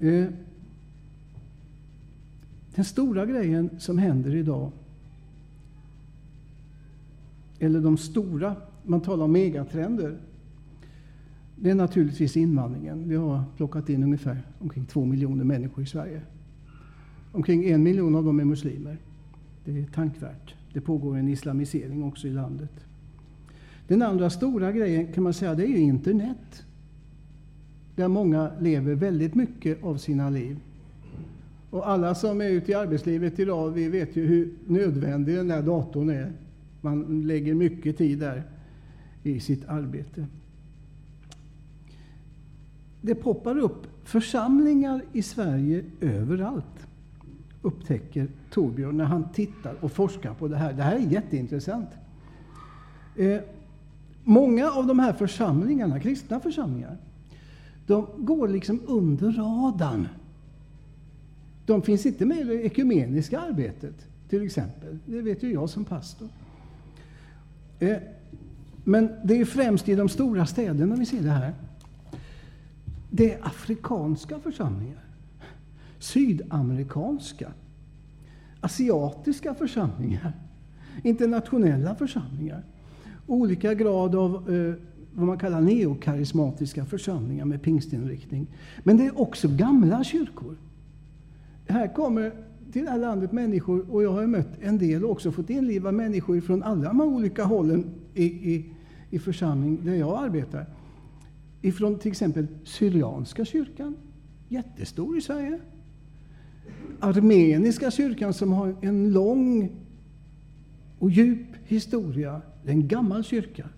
Eh, 0.00 0.26
den 2.74 2.84
stora 2.84 3.26
grejen 3.26 3.70
som 3.78 3.98
händer 3.98 4.34
idag, 4.34 4.72
eller 7.58 7.80
de 7.80 7.96
stora, 7.96 8.56
man 8.84 9.00
talar 9.00 9.24
om 9.24 9.32
megatrender, 9.32 10.18
det 11.56 11.70
är 11.70 11.74
naturligtvis 11.74 12.36
invandringen. 12.36 13.08
Vi 13.08 13.16
har 13.16 13.44
plockat 13.56 13.88
in 13.88 14.02
ungefär 14.02 14.42
omkring 14.58 14.84
två 14.84 15.04
miljoner 15.04 15.44
människor 15.44 15.84
i 15.84 15.86
Sverige. 15.86 16.20
Omkring 17.32 17.64
en 17.64 17.82
miljon 17.82 18.14
av 18.14 18.24
dem 18.24 18.40
är 18.40 18.44
muslimer. 18.44 18.96
Det 19.64 19.78
är 19.78 19.84
tankvärt. 19.84 20.54
Det 20.72 20.80
pågår 20.80 21.16
en 21.16 21.28
islamisering 21.28 22.04
också 22.04 22.28
i 22.28 22.30
landet. 22.30 22.70
Den 23.88 24.02
andra 24.02 24.30
stora 24.30 24.72
grejen 24.72 25.12
kan 25.12 25.24
man 25.24 25.34
säga, 25.34 25.54
det 25.54 25.64
är 25.64 25.68
ju 25.68 25.78
internet. 25.78 26.64
Där 27.96 28.08
många 28.08 28.50
lever 28.60 28.94
väldigt 28.94 29.34
mycket 29.34 29.84
av 29.84 29.96
sina 29.96 30.30
liv. 30.30 30.56
Och 31.70 31.88
alla 31.88 32.14
som 32.14 32.40
är 32.40 32.50
ute 32.50 32.72
i 32.72 32.74
arbetslivet 32.74 33.38
idag, 33.38 33.70
vi 33.70 33.88
vet 33.88 34.16
ju 34.16 34.26
hur 34.26 34.52
nödvändig 34.66 35.36
den 35.36 35.48
där 35.48 35.62
datorn 35.62 36.10
är. 36.10 36.32
Man 36.80 37.26
lägger 37.26 37.54
mycket 37.54 37.98
tid 37.98 38.18
där 38.18 38.42
i 39.24 39.40
sitt 39.40 39.68
arbete. 39.68 40.26
Det 43.00 43.14
poppar 43.14 43.58
upp 43.58 43.86
församlingar 44.04 45.02
i 45.12 45.22
Sverige 45.22 45.84
överallt, 46.00 46.86
upptäcker 47.62 48.28
Torbjörn 48.50 48.96
när 48.96 49.04
han 49.04 49.28
tittar 49.32 49.74
och 49.80 49.92
forskar 49.92 50.34
på 50.34 50.48
det 50.48 50.56
här. 50.56 50.72
Det 50.72 50.82
här 50.82 50.96
är 50.96 51.00
jätteintressant. 51.00 51.88
Eh, 53.16 53.40
många 54.24 54.70
av 54.70 54.86
de 54.86 54.98
här 54.98 55.12
församlingarna, 55.12 56.00
kristna 56.00 56.40
församlingar, 56.40 56.96
de 57.86 58.06
går 58.18 58.48
liksom 58.48 58.80
under 58.86 59.32
radarn. 59.32 60.08
De 61.66 61.82
finns 61.82 62.06
inte 62.06 62.26
med 62.26 62.40
i 62.40 62.44
det 62.44 62.62
ekumeniska 62.62 63.40
arbetet, 63.40 64.06
till 64.28 64.42
exempel. 64.42 64.98
Det 65.06 65.20
vet 65.22 65.42
ju 65.42 65.52
jag 65.52 65.70
som 65.70 65.84
pastor. 65.84 66.28
Eh, 67.78 67.96
men 68.84 69.08
det 69.24 69.40
är 69.40 69.44
främst 69.44 69.88
i 69.88 69.94
de 69.94 70.08
stora 70.08 70.46
städerna 70.46 70.96
vi 70.96 71.06
ser 71.06 71.22
det 71.22 71.30
här. 71.30 71.54
Det 73.10 73.32
är 73.32 73.46
afrikanska 73.46 74.38
församlingar, 74.38 75.04
sydamerikanska, 75.98 77.52
asiatiska 78.60 79.54
församlingar, 79.54 80.32
internationella 81.02 81.94
församlingar. 81.94 82.62
Olika 83.26 83.74
grad 83.74 84.14
av 84.14 84.54
eh, 84.54 84.74
vad 85.12 85.26
man 85.26 85.38
kallar 85.38 85.60
neokarismatiska 85.60 86.84
församlingar 86.84 87.44
med 87.44 87.62
pingstinriktning. 87.62 88.46
Men 88.82 88.96
det 88.96 89.06
är 89.06 89.20
också 89.20 89.48
gamla 89.48 90.04
kyrkor. 90.04 90.56
Här 91.66 91.94
kommer 91.94 92.32
till 92.72 92.84
det 92.84 92.90
här 92.90 92.98
landet 92.98 93.32
människor, 93.32 93.86
och 93.90 94.02
jag 94.02 94.12
har 94.12 94.26
mött 94.26 94.58
en 94.60 94.78
del 94.78 95.04
och 95.04 95.10
också 95.10 95.32
fått 95.32 95.50
inliva 95.50 95.92
människor 95.92 96.40
från 96.40 96.62
alla 96.62 96.88
de 96.88 97.00
olika 97.00 97.44
hållen 97.44 97.84
i, 98.14 98.24
i, 98.24 98.73
i 99.10 99.18
församling 99.18 99.78
där 99.84 99.94
jag 99.94 100.24
arbetar. 100.24 100.66
Ifrån 101.62 101.98
till 101.98 102.10
exempel 102.10 102.46
Syrianska 102.64 103.44
kyrkan, 103.44 103.96
jättestor 104.48 105.18
i 105.18 105.20
Sverige. 105.20 105.60
Armeniska 107.00 107.90
kyrkan 107.90 108.34
som 108.34 108.52
har 108.52 108.76
en 108.82 109.12
lång 109.12 109.70
och 110.98 111.10
djup 111.10 111.46
historia. 111.64 112.42
Det 112.62 112.70
är 112.70 112.74
en 112.74 112.88
gammal 112.88 113.24
kyrka. 113.24 113.68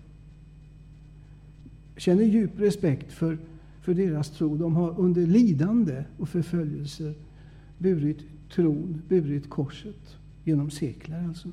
Jag 1.93 2.01
känner 2.01 2.23
djup 2.23 2.59
respekt 2.59 3.13
för, 3.13 3.37
för 3.81 3.93
deras 3.93 4.29
tro. 4.29 4.57
De 4.57 4.75
har 4.75 4.99
under 4.99 5.27
lidande 5.27 6.03
och 6.17 6.29
förföljelser 6.29 7.13
burit 7.77 8.19
tron, 8.51 9.01
burit 9.07 9.49
korset 9.49 10.17
genom 10.43 10.71
sekler. 10.71 11.27
Alltså. 11.27 11.49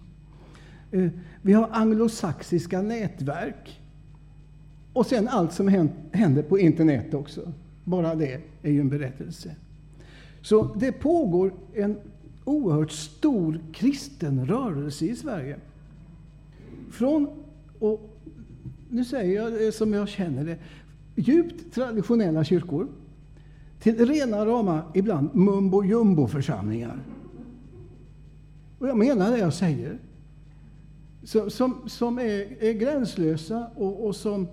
Eh, 0.94 1.08
vi 1.42 1.52
har 1.52 1.68
anglosaxiska 1.72 2.82
nätverk. 2.82 3.80
Och 4.92 5.06
sen 5.06 5.28
allt 5.28 5.52
som 5.52 5.88
händer 6.12 6.42
på 6.42 6.58
internet 6.58 7.14
också. 7.14 7.52
Bara 7.84 8.14
det 8.14 8.40
är 8.62 8.70
ju 8.70 8.80
en 8.80 8.88
berättelse. 8.88 9.56
Så 10.42 10.74
det 10.74 10.92
pågår 10.92 11.52
en 11.74 11.96
oerhört 12.44 12.90
stor 12.90 13.60
kristen 13.72 14.46
rörelse 14.46 15.04
i 15.04 15.16
Sverige. 15.16 15.56
Från, 16.90 17.28
och 17.78 18.10
nu 18.90 19.04
säger 19.04 19.42
jag 19.42 19.52
det 19.52 19.72
som 19.72 19.92
jag 19.92 20.08
känner 20.08 20.44
det, 20.44 20.58
djupt 21.14 21.74
traditionella 21.74 22.44
kyrkor 22.44 22.88
till 23.80 24.06
rena 24.06 24.46
rama, 24.46 24.82
ibland 24.94 25.34
mumbo 25.34 25.84
jumbo-församlingar. 25.84 26.98
Och 28.78 28.88
jag 28.88 28.96
menar 28.96 29.30
det 29.30 29.38
jag 29.38 29.54
säger. 29.54 29.98
Som, 31.24 31.50
som, 31.50 31.88
som 31.88 32.18
är, 32.18 32.62
är 32.62 32.72
gränslösa 32.72 33.66
och, 33.74 34.06
och 34.06 34.16
som 34.16 34.48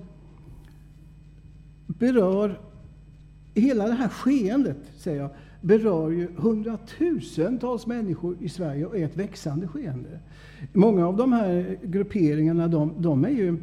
berör 1.88 2.60
hela 3.54 3.88
det 3.88 3.94
här 3.94 4.10
skeendet, 4.10 4.78
säger 4.98 5.22
jag, 5.22 5.30
berör 5.62 6.10
ju 6.10 6.28
hundratusentals 6.38 7.88
människor 7.88 8.38
i 8.40 8.50
Sverige 8.50 8.86
och 8.86 8.98
är 8.98 9.06
ett 9.06 9.18
växande 9.18 9.68
skeende. 9.68 10.20
Många 10.74 11.08
av 11.08 11.18
de 11.18 11.34
här 11.34 11.78
grupperingarna 11.84 12.68
de, 12.68 12.94
de 12.98 13.26
är 13.26 13.30
ju, 13.30 13.58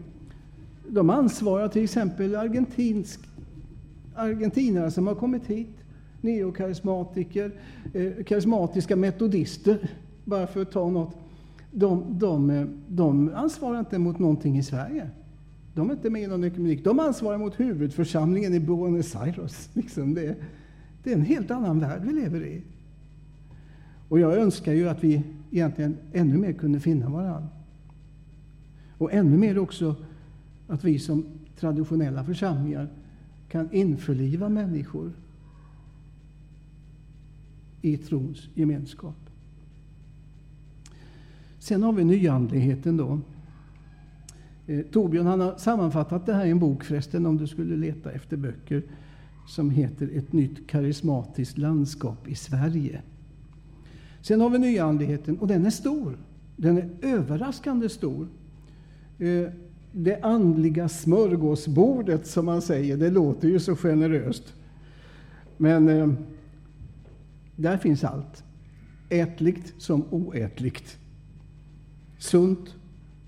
de 0.88 1.10
ansvarar 1.10 1.68
till 1.68 1.84
exempel 1.84 2.34
argentinsk, 2.34 3.20
argentinare 4.14 4.90
som 4.90 5.06
har 5.06 5.14
kommit 5.14 5.46
hit, 5.46 5.76
neokarismatiker, 6.20 7.52
eh, 7.94 8.24
karismatiska 8.24 8.96
metodister, 8.96 9.90
bara 10.24 10.46
för 10.46 10.62
att 10.62 10.72
ta 10.72 10.90
något. 10.90 11.16
De, 11.70 12.18
de, 12.18 12.68
de 12.88 13.34
ansvarar 13.34 13.78
inte 13.78 13.98
mot 13.98 14.18
någonting 14.18 14.58
i 14.58 14.62
Sverige. 14.62 15.10
De 15.74 15.90
är 15.90 15.94
inte 15.94 16.10
med 16.10 16.22
i 16.22 16.26
någon 16.26 16.44
ekumenik. 16.44 16.84
De 16.84 17.00
ansvarar 17.00 17.38
mot 17.38 17.60
huvudförsamlingen 17.60 18.54
i 18.54 18.60
Buenos 18.60 19.16
Aires. 19.16 19.70
Liksom 19.74 20.14
det, 20.14 20.36
det 21.02 21.10
är 21.10 21.14
en 21.14 21.22
helt 21.22 21.50
annan 21.50 21.80
värld 21.80 22.02
vi 22.04 22.12
lever 22.12 22.42
i. 22.42 22.62
Och 24.08 24.20
jag 24.20 24.34
önskar 24.34 24.72
ju 24.72 24.88
att 24.88 25.04
vi 25.04 25.22
egentligen 25.50 25.96
ännu 26.12 26.38
mer 26.38 26.52
kunde 26.52 26.80
finna 26.80 27.08
varandra. 27.08 27.48
Och 28.98 29.12
ännu 29.12 29.36
mer 29.36 29.58
också 29.58 29.96
att 30.68 30.84
vi 30.84 30.98
som 30.98 31.24
traditionella 31.56 32.24
församlingar 32.24 32.88
kan 33.48 33.72
införliva 33.72 34.48
människor 34.48 35.12
i 37.82 37.96
trons 37.96 38.48
gemenskap. 38.54 39.27
Sen 41.58 41.82
har 41.82 41.92
vi 41.92 42.04
nyandligheten 42.04 42.96
då. 42.96 43.20
Eh, 44.66 44.80
Torbjörn 44.80 45.26
han 45.26 45.40
har 45.40 45.56
sammanfattat 45.56 46.26
det 46.26 46.34
här 46.34 46.46
i 46.46 46.50
en 46.50 46.58
bok 46.58 46.84
förresten, 46.84 47.26
om 47.26 47.36
du 47.36 47.46
skulle 47.46 47.76
leta 47.76 48.12
efter 48.12 48.36
böcker, 48.36 48.82
som 49.48 49.70
heter 49.70 50.10
Ett 50.14 50.32
nytt 50.32 50.66
karismatiskt 50.66 51.58
landskap 51.58 52.28
i 52.28 52.34
Sverige. 52.34 53.02
Sen 54.20 54.40
har 54.40 54.50
vi 54.50 54.58
nyandligheten, 54.58 55.38
och 55.38 55.46
den 55.46 55.66
är 55.66 55.70
stor. 55.70 56.18
Den 56.56 56.78
är 56.78 56.88
överraskande 57.02 57.88
stor. 57.88 58.28
Eh, 59.18 59.48
det 59.92 60.20
andliga 60.22 60.88
smörgåsbordet, 60.88 62.26
som 62.26 62.46
man 62.46 62.62
säger, 62.62 62.96
det 62.96 63.10
låter 63.10 63.48
ju 63.48 63.58
så 63.58 63.76
generöst. 63.76 64.54
Men 65.56 65.88
eh, 65.88 66.12
där 67.56 67.76
finns 67.76 68.04
allt. 68.04 68.44
Ätligt 69.08 69.74
som 69.78 70.04
oätligt. 70.10 70.98
Sunt 72.18 72.74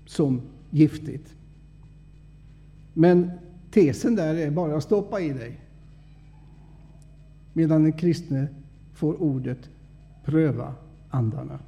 som 0.05 0.41
giftigt. 0.69 1.35
Men 2.93 3.31
tesen 3.71 4.15
där 4.15 4.35
är 4.35 4.51
bara 4.51 4.77
att 4.77 4.83
stoppa 4.83 5.21
i 5.21 5.33
dig. 5.33 5.59
Medan 7.53 7.83
den 7.83 7.93
kristne 7.93 8.47
får 8.93 9.21
ordet 9.21 9.69
pröva 10.25 10.73
andarna. 11.09 11.59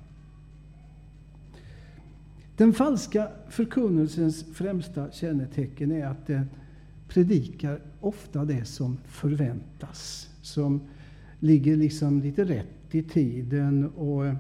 Den 2.57 2.73
falska 2.73 3.27
förkunnelsens 3.49 4.45
främsta 4.53 5.11
kännetecken 5.11 5.91
är 5.91 6.05
att 6.05 6.27
den 6.27 6.49
predikar 7.07 7.79
ofta 7.99 8.45
det 8.45 8.65
som 8.65 8.97
förväntas, 9.05 10.29
som 10.41 10.81
ligger 11.39 11.75
liksom 11.75 12.19
lite 12.19 12.43
rätt 12.43 12.95
i 12.95 13.03
tiden. 13.03 13.89
Och 13.89 14.25
eh, 14.25 14.35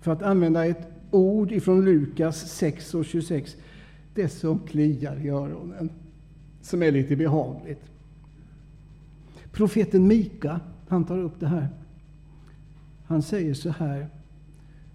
för 0.00 0.12
att 0.12 0.22
använda 0.22 0.66
ett 0.66 0.99
ord 1.10 1.52
ifrån 1.52 1.84
Lukas 1.84 2.50
6 2.50 2.94
och 2.94 3.04
26, 3.04 3.56
det 4.14 4.28
som 4.28 4.58
kliar 4.58 5.26
i 5.26 5.28
öronen, 5.28 5.90
som 6.62 6.82
är 6.82 6.92
lite 6.92 7.16
behagligt. 7.16 7.82
Profeten 9.52 10.06
Mika, 10.06 10.60
han 10.88 11.04
tar 11.04 11.18
upp 11.18 11.40
det 11.40 11.46
här. 11.46 11.68
Han 13.06 13.22
säger 13.22 13.54
så 13.54 13.70
här. 13.70 14.08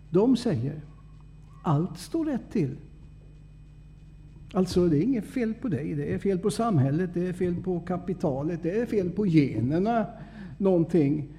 De 0.09 0.37
säger, 0.37 0.81
allt 1.63 1.97
står 1.97 2.25
rätt 2.25 2.51
till. 2.51 2.75
Alltså, 4.53 4.87
det 4.87 4.97
är 4.97 5.01
inget 5.01 5.25
fel 5.25 5.53
på 5.53 5.67
dig, 5.67 5.95
det 5.95 6.13
är 6.13 6.19
fel 6.19 6.39
på 6.39 6.51
samhället, 6.51 7.09
det 7.13 7.27
är 7.27 7.33
fel 7.33 7.55
på 7.55 7.79
kapitalet, 7.79 8.63
det 8.63 8.79
är 8.79 8.85
fel 8.85 9.09
på 9.09 9.27
generna, 9.27 10.05
någonting. 10.57 11.37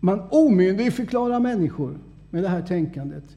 Man 0.00 0.20
omyndigförklarar 0.30 1.40
människor 1.40 1.98
med 2.30 2.42
det 2.42 2.48
här 2.48 2.62
tänkandet. 2.62 3.36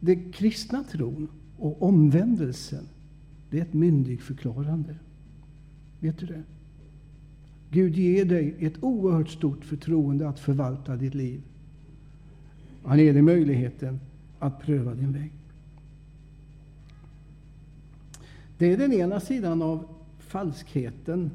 Den 0.00 0.32
kristna 0.32 0.84
tron 0.84 1.28
och 1.56 1.82
omvändelsen, 1.82 2.88
det 3.50 3.58
är 3.58 3.62
ett 3.62 3.74
myndigförklarande. 3.74 4.96
Vet 6.00 6.18
du 6.18 6.26
det? 6.26 6.42
Gud 7.70 7.96
ger 7.96 8.24
dig 8.24 8.54
ett 8.58 8.82
oerhört 8.82 9.28
stort 9.28 9.64
förtroende 9.64 10.28
att 10.28 10.40
förvalta 10.40 10.96
ditt 10.96 11.14
liv. 11.14 11.42
Han 12.84 12.98
ger 12.98 13.12
dig 13.12 13.22
möjligheten 13.22 14.00
att 14.38 14.60
pröva 14.60 14.94
din 14.94 15.12
väg. 15.12 15.32
Det 18.58 18.72
är 18.72 18.76
den 18.76 18.92
ena 18.92 19.20
sidan 19.20 19.62
av 19.62 19.88
falskheten. 20.18 21.30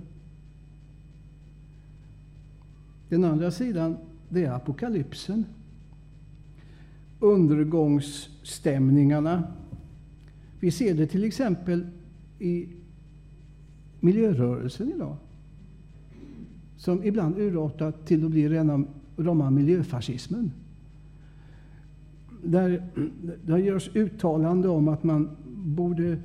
Den 3.09 3.23
andra 3.23 3.51
sidan, 3.51 3.97
det 4.29 4.45
är 4.45 4.51
apokalypsen. 4.51 5.45
Undergångsstämningarna. 7.21 9.43
Vi 10.59 10.71
ser 10.71 10.95
det 10.95 11.07
till 11.07 11.23
exempel 11.23 11.87
i 12.39 12.67
miljörörelsen 13.99 14.91
idag. 14.91 15.17
Som 16.77 17.03
ibland 17.03 17.37
urartat 17.37 18.05
till 18.05 18.25
att 18.25 18.31
bli 18.31 18.49
rena, 18.49 18.83
rama 19.17 19.49
miljöfascismen 19.49 20.51
där 22.43 22.83
det 23.45 23.59
görs 23.59 23.95
uttalande 23.95 24.67
om 24.67 24.87
att 24.87 25.03
man 25.03 25.29
borde 25.55 26.17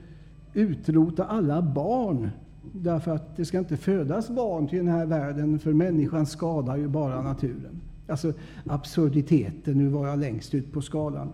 utrota 0.55 1.25
alla 1.25 1.63
barn 1.63 2.31
därför 2.73 3.15
att 3.15 3.37
det 3.37 3.45
ska 3.45 3.59
inte 3.59 3.77
födas 3.77 4.31
barn 4.31 4.69
till 4.69 4.79
den 4.79 4.89
här 4.89 5.07
världen 5.07 5.59
för 5.59 5.73
människan 5.73 6.27
skadar 6.27 6.77
ju 6.77 6.89
bara 6.89 7.23
naturen. 7.23 7.81
Alltså 8.07 8.33
absurditeten, 8.67 9.79
nu 9.79 9.89
var 9.89 10.09
jag 10.09 10.19
längst 10.19 10.55
ut 10.55 10.73
på 10.73 10.83
skalan. 10.83 11.33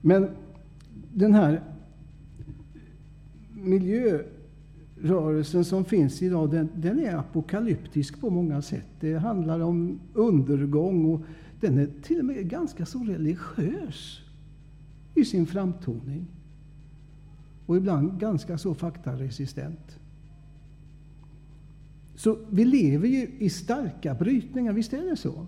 Men 0.00 0.28
den 1.14 1.34
här 1.34 1.62
miljörörelsen 3.52 5.64
som 5.64 5.84
finns 5.84 6.22
idag, 6.22 6.50
den, 6.50 6.68
den 6.74 6.98
är 6.98 7.16
apokalyptisk 7.16 8.20
på 8.20 8.30
många 8.30 8.62
sätt. 8.62 8.86
Det 9.00 9.14
handlar 9.14 9.60
om 9.60 10.00
undergång 10.14 11.14
och 11.14 11.20
den 11.60 11.78
är 11.78 11.88
till 12.02 12.18
och 12.18 12.24
med 12.24 12.48
ganska 12.48 12.86
så 12.86 13.04
religiös 13.04 14.20
i 15.14 15.24
sin 15.24 15.46
framtoning. 15.46 16.26
Och 17.66 17.76
ibland 17.76 18.20
ganska 18.20 18.58
så 18.58 18.74
faktaresistent. 18.74 19.97
Så 22.18 22.38
vi 22.50 22.64
lever 22.64 23.08
ju 23.08 23.30
i 23.38 23.50
starka 23.50 24.14
brytningar, 24.14 24.72
visst 24.72 24.92
är 24.92 25.10
det 25.10 25.16
så? 25.16 25.46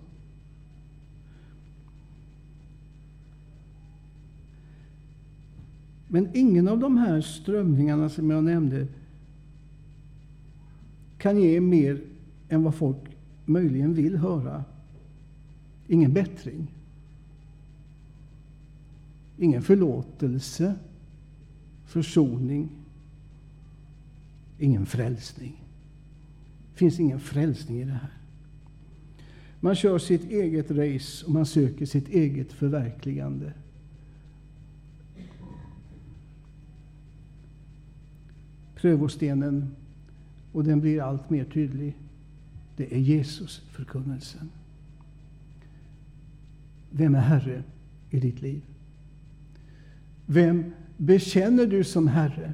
Men 6.07 6.29
ingen 6.33 6.67
av 6.67 6.79
de 6.79 6.97
här 6.97 7.21
strömningarna 7.21 8.09
som 8.09 8.29
jag 8.29 8.43
nämnde 8.43 8.87
kan 11.17 11.41
ge 11.41 11.61
mer 11.61 12.01
än 12.49 12.63
vad 12.63 12.75
folk 12.75 12.97
möjligen 13.45 13.93
vill 13.93 14.17
höra 14.17 14.63
ingen 15.87 16.13
bättring, 16.13 16.67
ingen 19.37 19.61
förlåtelse, 19.61 20.75
försoning, 21.85 22.69
ingen 24.59 24.85
frälsning. 24.85 25.60
Det 26.81 26.83
finns 26.83 26.99
ingen 26.99 27.19
frälsning 27.19 27.81
i 27.81 27.83
det 27.83 27.91
här. 27.91 28.09
Man 29.59 29.75
kör 29.75 29.97
sitt 29.97 30.31
eget 30.31 30.71
race 30.71 31.25
och 31.25 31.31
man 31.31 31.45
söker 31.45 31.85
sitt 31.85 32.09
eget 32.09 32.53
förverkligande. 32.53 33.53
Prövostenen, 38.75 39.75
och 40.51 40.63
den 40.63 40.81
blir 40.81 41.01
allt 41.01 41.29
mer 41.29 41.45
tydlig, 41.45 41.97
det 42.77 42.95
är 42.95 42.99
Jesus 42.99 43.61
förkunnelsen. 43.71 44.49
Vem 46.91 47.15
är 47.15 47.21
Herre 47.21 47.63
i 48.09 48.19
ditt 48.19 48.41
liv? 48.41 48.61
Vem 50.25 50.73
bekänner 50.97 51.65
du 51.65 51.83
som 51.83 52.07
Herre? 52.07 52.53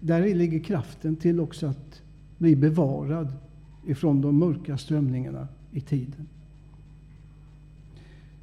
där 0.00 0.34
ligger 0.34 0.58
kraften 0.58 1.16
till 1.16 1.40
också 1.40 1.66
att 1.66 2.02
bli 2.42 2.56
bevarad 2.56 3.32
ifrån 3.86 4.20
de 4.20 4.38
mörka 4.38 4.78
strömningarna 4.78 5.48
i 5.70 5.80
tiden. 5.80 6.28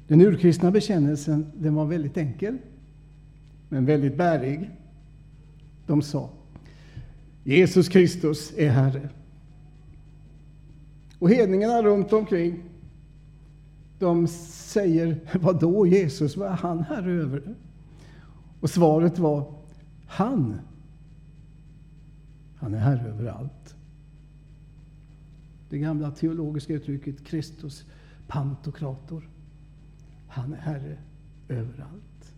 Den 0.06 0.20
urkristna 0.20 0.70
bekännelsen 0.70 1.46
den 1.54 1.74
var 1.74 1.84
väldigt 1.84 2.16
enkel, 2.16 2.58
men 3.68 3.86
väldigt 3.86 4.16
bärig. 4.16 4.70
De 5.86 6.02
sa 6.02 6.30
Jesus 7.44 7.88
Kristus 7.88 8.52
är 8.56 8.70
Herre. 8.70 9.08
Och 11.18 11.30
hedningarna 11.30 11.82
runt 11.82 12.12
omkring 12.12 12.62
de 13.98 14.26
säger, 14.26 15.20
vad 15.40 15.60
då 15.60 15.86
Jesus, 15.86 16.36
vad 16.36 16.48
är 16.48 16.56
han 16.56 16.78
herre 16.78 17.12
över? 17.12 17.42
Och 18.60 18.70
svaret 18.70 19.18
var, 19.18 19.54
han, 20.06 20.60
han 22.56 22.74
är 22.74 22.78
herre 22.78 23.08
över 23.08 23.26
allt. 23.26 23.76
Det 25.70 25.78
gamla 25.78 26.10
teologiska 26.10 26.74
uttrycket 26.74 27.24
Kristus 27.24 27.84
pantokrator. 28.26 29.28
Han 30.28 30.52
är 30.52 30.56
herre 30.56 30.98
överallt. 31.48 32.34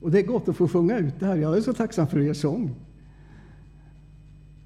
Och 0.00 0.10
det 0.10 0.18
är 0.18 0.26
gott 0.26 0.48
att 0.48 0.56
få 0.56 0.68
sjunga 0.68 0.98
ut 0.98 1.20
det 1.20 1.26
här. 1.26 1.36
Jag 1.36 1.56
är 1.56 1.60
så 1.60 1.72
tacksam 1.72 2.06
för 2.06 2.20
er 2.20 2.32
sång. 2.32 2.74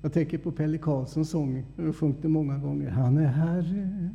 Jag 0.02 0.12
tänker 0.12 0.38
på 0.38 0.52
Pelle 0.52 0.78
Karlssons 0.78 1.30
sång. 1.30 1.64
Jag 1.76 1.84
har 1.84 1.92
sjungit 1.92 2.24
många 2.24 2.58
gånger. 2.58 2.90
Han 2.90 3.18
är 3.18 3.26
Herre. 3.26 4.10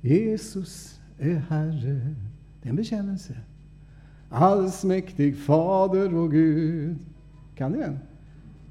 Jesus 0.00 1.00
är 1.18 1.34
Herre. 1.34 2.14
Det 2.62 2.68
är 2.68 2.70
en 2.70 2.76
bekännelse. 2.76 3.36
Allsmäktig 4.30 5.36
Fader 5.36 6.14
och 6.14 6.30
Gud. 6.30 6.98
Kan 7.54 7.72
ni 7.72 7.78
den? 7.78 7.98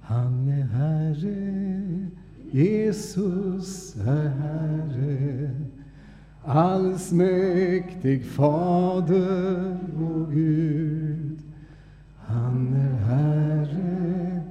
Han 0.01 0.47
är 0.47 0.63
Herre. 0.63 2.11
Jesus 2.55 3.95
är 3.95 4.29
Herre. 4.29 5.51
Allsmäktig 6.43 8.25
Fader 8.25 9.77
och 9.99 10.33
Gud. 10.33 11.39
Han 12.17 12.73
är 12.73 12.95
Herre. 12.95 14.41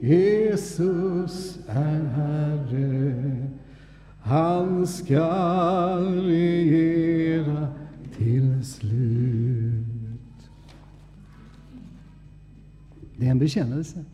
Jesus 0.00 1.58
är 1.66 2.04
Herre. 2.04 3.46
Han 4.20 4.86
skall 4.86 6.20
regera 6.20 7.68
till 8.16 8.64
slut. 8.64 9.84
Det 13.16 13.26
är 13.26 13.30
en 13.30 13.38
bekännelse. 13.38 14.04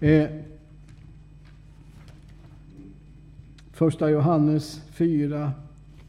Eh, 0.00 0.41
första 3.72 4.10
Johannes 4.10 4.80
4 4.90 5.52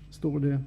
står 0.10 0.40
det. 0.40 0.60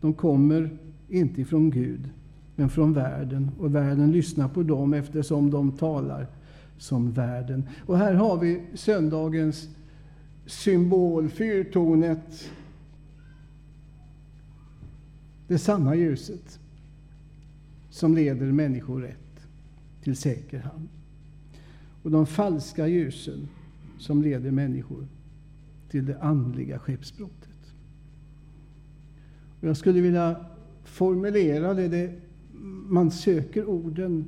De 0.00 0.14
kommer 0.14 0.78
inte 1.08 1.40
ifrån 1.40 1.70
Gud, 1.70 2.10
men 2.56 2.68
från 2.68 2.92
världen. 2.92 3.50
Och 3.58 3.74
världen 3.74 4.12
lyssnar 4.12 4.48
på 4.48 4.62
dem 4.62 4.94
eftersom 4.94 5.50
de 5.50 5.72
talar 5.72 6.26
som 6.78 7.12
världen. 7.12 7.68
Och 7.86 7.98
här 7.98 8.14
har 8.14 8.38
vi 8.38 8.62
söndagens 8.74 9.68
symbol, 10.46 11.28
fyrtornet. 11.28 12.50
Det 15.46 15.58
sanna 15.58 15.94
ljuset 15.94 16.60
som 17.90 18.14
leder 18.14 18.52
människor 18.52 19.00
rätt 19.00 19.46
till 20.02 20.16
säker 20.16 20.58
hamn. 20.58 20.88
Och 22.02 22.10
de 22.10 22.26
falska 22.26 22.86
ljusen 22.86 23.48
som 23.98 24.22
leder 24.22 24.50
människor 24.50 25.06
till 25.88 26.06
det 26.06 26.20
andliga 26.20 26.78
skeppsbrottet. 26.78 27.48
Jag 29.60 29.76
skulle 29.76 30.00
vilja 30.00 30.46
formulera 30.84 31.74
det, 31.74 31.88
det 31.88 32.20
man 32.88 33.10
söker 33.10 33.64
orden 33.64 34.24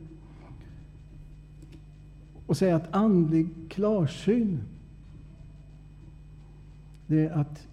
och 2.46 2.56
säga 2.56 2.76
att 2.76 2.94
andlig 2.94 3.48
klarsyn, 3.68 4.60
det 7.06 7.26
är 7.26 7.30
att 7.30 7.68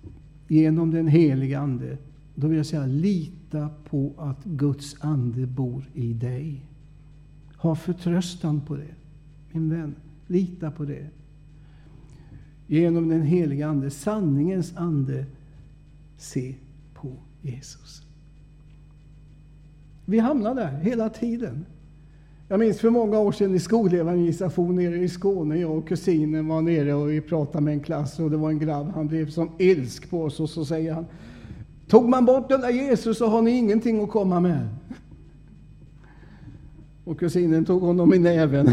genom 0.48 0.92
den 0.92 1.08
heliga 1.08 1.60
Ande, 1.60 1.98
då 2.36 2.48
vill 2.48 2.58
jag 2.58 2.66
säga 2.66 2.86
lita 2.86 3.70
på 3.90 4.14
att 4.18 4.44
Guds 4.44 4.96
ande 5.00 5.48
bor 5.48 5.90
i 5.94 6.14
dig. 6.14 6.66
Ha 7.58 7.76
förtröstan 7.76 8.62
på 8.62 8.76
det, 8.76 8.96
min 9.52 9.70
vän. 9.70 9.96
Lita 10.28 10.72
på 10.72 10.86
det. 10.86 11.10
Genom 12.68 13.10
den 13.10 13.22
heliga 13.22 13.68
Ande, 13.68 13.90
sanningens 13.90 14.78
ande, 14.78 15.26
se 16.18 16.56
på 16.94 17.12
Jesus. 17.42 18.02
Vi 20.06 20.20
hamnar 20.20 20.56
där 20.56 20.80
hela 20.82 21.10
tiden. 21.10 21.66
Jag 22.48 22.60
minns 22.60 22.80
för 22.80 22.90
många 22.90 23.20
år 23.20 23.32
sedan 23.32 23.56
i 23.56 23.60
skolevangelisation 23.60 24.76
nere 24.76 24.98
i 24.98 25.10
Skåne. 25.10 25.58
Jag 25.58 25.78
och 25.78 25.88
kusinen 25.88 26.48
var 26.48 26.62
nere 26.62 26.94
och 26.94 27.12
vi 27.12 27.22
pratade 27.22 27.64
med 27.64 27.74
en 27.74 27.80
klass 27.80 28.20
och 28.20 28.32
det 28.32 28.38
var 28.38 28.50
en 28.50 28.60
grabb. 28.60 28.92
Han 28.96 29.08
blev 29.08 29.30
som 29.30 29.50
ilsk 29.58 30.10
på 30.10 30.24
oss 30.24 30.40
och 30.40 30.50
så 30.50 30.66
säger 30.66 30.94
han 30.94 31.06
Tog 31.88 32.10
man 32.10 32.26
bort 32.26 32.50
den 32.50 32.62
där 32.62 32.70
Jesus 32.70 33.18
så 33.18 33.28
har 33.28 33.42
ni 33.42 33.52
ingenting 33.52 34.04
att 34.04 34.10
komma 34.10 34.40
med. 34.40 34.68
Och 37.04 37.20
kusinen 37.20 37.66
tog 37.66 37.82
honom 37.82 38.14
i 38.14 38.20
näven 38.20 38.70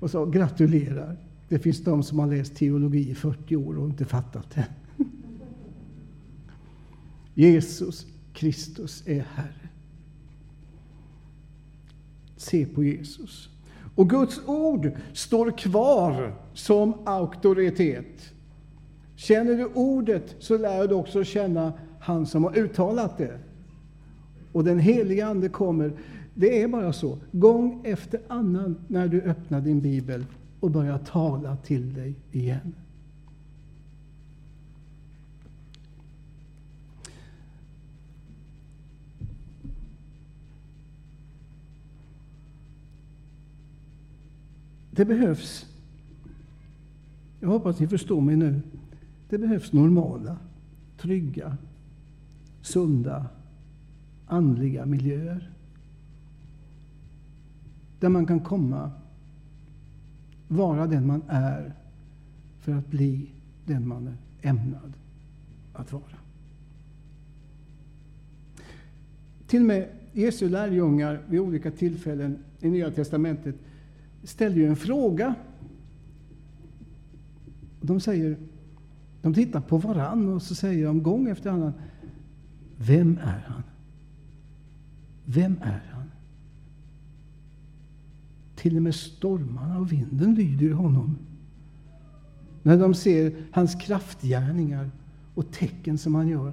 och 0.00 0.10
sa 0.10 0.24
gratulerar. 0.24 1.25
Det 1.48 1.58
finns 1.58 1.84
de 1.84 2.02
som 2.02 2.18
har 2.18 2.26
läst 2.26 2.54
teologi 2.56 3.10
i 3.10 3.14
40 3.14 3.56
år 3.56 3.78
och 3.78 3.88
inte 3.88 4.04
fattat 4.04 4.50
det. 4.54 4.66
Jesus 7.34 8.06
Kristus 8.32 9.02
är 9.06 9.20
Herre. 9.20 9.68
Se 12.36 12.66
på 12.66 12.84
Jesus. 12.84 13.48
Och 13.94 14.10
Guds 14.10 14.40
ord 14.46 14.92
står 15.12 15.58
kvar 15.58 16.34
som 16.54 16.94
auktoritet. 17.04 18.32
Känner 19.16 19.56
du 19.56 19.64
ordet 19.64 20.36
så 20.38 20.58
lär 20.58 20.88
du 20.88 20.94
också 20.94 21.24
känna 21.24 21.72
han 22.00 22.26
som 22.26 22.44
har 22.44 22.58
uttalat 22.58 23.18
det. 23.18 23.38
Och 24.52 24.64
den 24.64 24.78
heliga 24.78 25.26
Ande 25.26 25.48
kommer. 25.48 25.92
Det 26.34 26.62
är 26.62 26.68
bara 26.68 26.92
så, 26.92 27.18
gång 27.32 27.80
efter 27.84 28.20
annan 28.28 28.76
när 28.88 29.08
du 29.08 29.22
öppnar 29.22 29.60
din 29.60 29.80
bibel 29.80 30.24
och 30.66 30.72
börjar 30.72 30.98
tala 30.98 31.56
till 31.56 31.94
dig 31.94 32.14
igen. 32.32 32.74
Det 44.90 45.04
behövs, 45.04 45.66
jag 47.40 47.48
hoppas 47.48 47.80
ni 47.80 47.88
förstår 47.88 48.20
mig 48.20 48.36
nu, 48.36 48.62
det 49.28 49.38
behövs 49.38 49.72
normala, 49.72 50.36
trygga, 50.98 51.56
sunda, 52.62 53.26
andliga 54.26 54.86
miljöer. 54.86 55.50
Där 58.00 58.08
man 58.08 58.26
kan 58.26 58.40
komma, 58.40 58.90
vara 60.48 60.86
den 60.86 61.06
man 61.06 61.22
är, 61.28 61.74
för 62.60 62.72
att 62.72 62.86
bli 62.86 63.30
den 63.64 63.88
man 63.88 64.06
är 64.06 64.16
ämnad 64.48 64.92
att 65.72 65.92
vara. 65.92 66.02
Till 69.46 69.60
och 69.60 69.66
med 69.66 69.88
Jesu 70.12 70.48
lärjungar 70.48 71.22
vid 71.28 71.40
olika 71.40 71.70
tillfällen 71.70 72.38
i 72.60 72.68
Nya 72.68 72.90
testamentet 72.90 73.54
ställer 74.22 74.56
ju 74.56 74.66
en 74.66 74.76
fråga. 74.76 75.34
De 77.80 78.00
säger, 78.00 78.36
de 79.22 79.34
tittar 79.34 79.60
på 79.60 79.78
varann 79.78 80.28
och 80.28 80.42
så 80.42 80.54
säger 80.54 80.86
de 80.86 81.02
gång 81.02 81.28
efter 81.28 81.50
annan, 81.50 81.72
vem 82.76 83.18
är 83.18 83.44
han? 83.46 83.62
Vem 85.24 85.56
är 85.62 85.82
han? 85.90 85.95
Till 88.56 88.76
och 88.76 88.82
med 88.82 88.94
stormarna 88.94 89.78
och 89.78 89.92
vinden 89.92 90.34
lyder 90.34 90.70
honom. 90.70 91.18
När 92.62 92.78
de 92.78 92.94
ser 92.94 93.32
hans 93.50 93.74
kraftgärningar 93.74 94.90
och 95.34 95.52
tecken 95.52 95.98
som 95.98 96.14
han 96.14 96.28
gör 96.28 96.52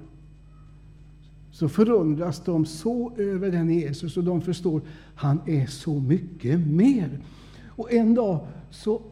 så 1.50 1.68
förundras 1.68 2.44
de 2.44 2.66
så 2.66 3.12
över 3.16 3.50
den 3.50 3.70
Jesus 3.70 4.16
och 4.16 4.24
de 4.24 4.40
förstår 4.40 4.82
han 5.14 5.40
är 5.46 5.66
så 5.66 5.94
mycket 6.00 6.60
mer. 6.66 7.20
Och 7.66 7.92
en 7.92 8.14
dag 8.14 8.46
så 8.70 9.02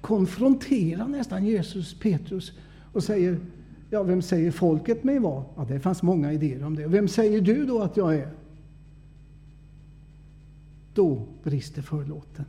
konfronterar 0.00 1.08
nästan 1.08 1.46
Jesus 1.46 2.00
Petrus 2.00 2.52
och 2.92 3.04
säger 3.04 3.40
Ja, 3.92 4.02
vem 4.02 4.22
säger 4.22 4.50
folket 4.50 5.04
mig 5.04 5.18
vara? 5.18 5.44
Ja, 5.56 5.64
det 5.68 5.80
fanns 5.80 6.02
många 6.02 6.32
idéer 6.32 6.64
om 6.64 6.76
det. 6.76 6.86
Vem 6.86 7.08
säger 7.08 7.40
du 7.40 7.66
då 7.66 7.82
att 7.82 7.96
jag 7.96 8.14
är? 8.14 8.28
Då 11.00 11.26
brister 11.42 11.82
förlåten. 11.82 12.44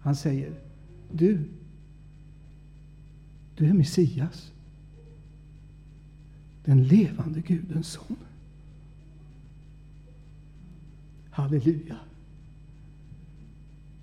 Han 0.00 0.16
säger, 0.16 0.52
du, 1.12 1.44
du 3.56 3.66
är 3.66 3.72
Messias, 3.72 4.52
den 6.64 6.84
levande 6.84 7.40
Gudens 7.40 7.88
son. 7.88 8.16
Halleluja. 11.30 11.96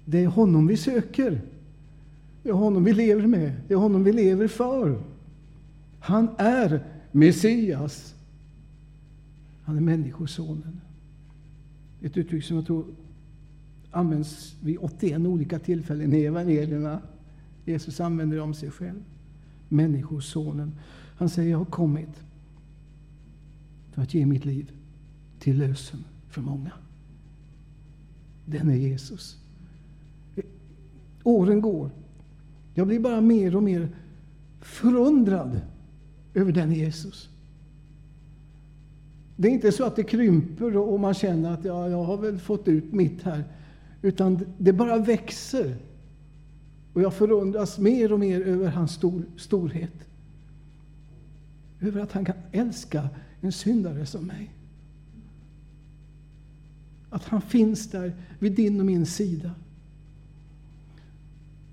Det 0.06 0.24
är 0.24 0.28
honom 0.28 0.68
vi 0.68 0.78
söker. 0.78 1.42
Det 2.44 2.50
är 2.50 2.54
honom 2.54 2.84
vi 2.84 2.94
lever 2.94 3.28
med. 3.28 3.56
Det 3.68 3.74
är 3.74 3.78
honom 3.78 4.04
vi 4.04 4.14
lever 4.14 4.48
för. 4.48 5.04
Han 6.00 6.30
är 6.38 6.84
Messias. 7.12 8.16
Han 9.64 9.78
är 9.78 9.82
Människosonen. 9.82 10.82
Ett 12.04 12.18
uttryck 12.18 12.44
som 12.44 12.56
jag 12.56 12.66
tror 12.66 12.86
används 13.92 14.56
vid 14.62 14.78
81 14.82 15.22
olika 15.22 15.60
tillfällen 15.60 16.14
i 16.14 16.24
evangelierna. 16.24 17.02
Jesus 17.66 18.00
använder 18.00 18.38
det 18.38 18.44
om 18.44 18.54
sig 18.54 18.72
själv. 18.72 19.04
Människosonen. 19.70 20.76
Han 21.18 21.30
säger, 21.30 21.52
jag 21.52 21.58
har 21.58 21.66
kommit 21.66 22.24
för 23.92 24.02
att 24.02 24.14
ge 24.14 24.26
mitt 24.26 24.46
liv 24.46 24.72
till 25.40 25.58
lösen 25.58 26.04
för 26.30 26.42
många. 26.42 26.72
Den 28.46 28.70
är 28.70 28.76
Jesus. 28.76 29.38
Åren 31.24 31.62
går. 31.62 31.90
Jag 32.74 32.88
blir 32.88 33.00
bara 33.00 33.22
mer 33.22 33.56
och 33.56 33.64
mer 33.64 33.90
förundrad 34.62 35.62
över 36.34 36.52
den 36.52 36.74
Jesus. 36.74 37.30
Det 39.36 39.48
är 39.48 39.52
inte 39.52 39.72
så 39.72 39.84
att 39.84 39.96
det 39.96 40.04
krymper 40.04 40.78
och 40.78 41.00
man 41.00 41.14
känner 41.14 41.54
att 41.54 41.66
ja, 41.66 41.90
jag 41.90 42.04
har 42.04 42.18
väl 42.18 42.40
fått 42.40 42.68
ut 42.68 42.94
mitt 42.94 43.24
här. 43.24 43.44
Utan 44.02 44.46
det 44.58 44.74
bara 44.74 44.98
växer. 44.98 45.76
Och 46.94 47.02
jag 47.02 47.14
förundras 47.14 47.80
mer 47.80 48.14
och 48.14 48.20
mer 48.20 48.42
över 48.42 48.68
hans 48.68 48.92
stor, 48.92 49.24
storhet. 49.38 49.94
Över 51.82 52.02
att 52.02 52.12
han 52.12 52.26
kan 52.26 52.36
älska 52.52 53.10
en 53.42 53.52
syndare 53.52 54.06
som 54.06 54.28
mig. 54.28 54.50
Att 57.10 57.24
han 57.24 57.42
finns 57.42 57.92
där 57.92 58.14
vid 58.40 58.52
din 58.52 58.80
och 58.80 58.86
min 58.86 59.06
sida. 59.06 59.52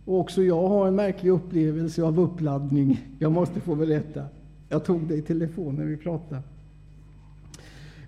Och 0.04 0.20
också 0.20 0.42
jag 0.42 0.68
har 0.68 0.88
en 0.88 0.96
märklig 0.96 1.30
upplevelse 1.30 2.02
av 2.02 2.20
uppladdning. 2.20 3.00
Jag 3.18 3.32
måste 3.32 3.60
få 3.60 3.74
berätta. 3.74 4.24
Jag 4.68 4.84
tog 4.84 5.08
det 5.08 5.14
i 5.14 5.22
telefon 5.22 5.74
när 5.74 5.84
vi 5.84 5.96
pratade. 5.96 6.42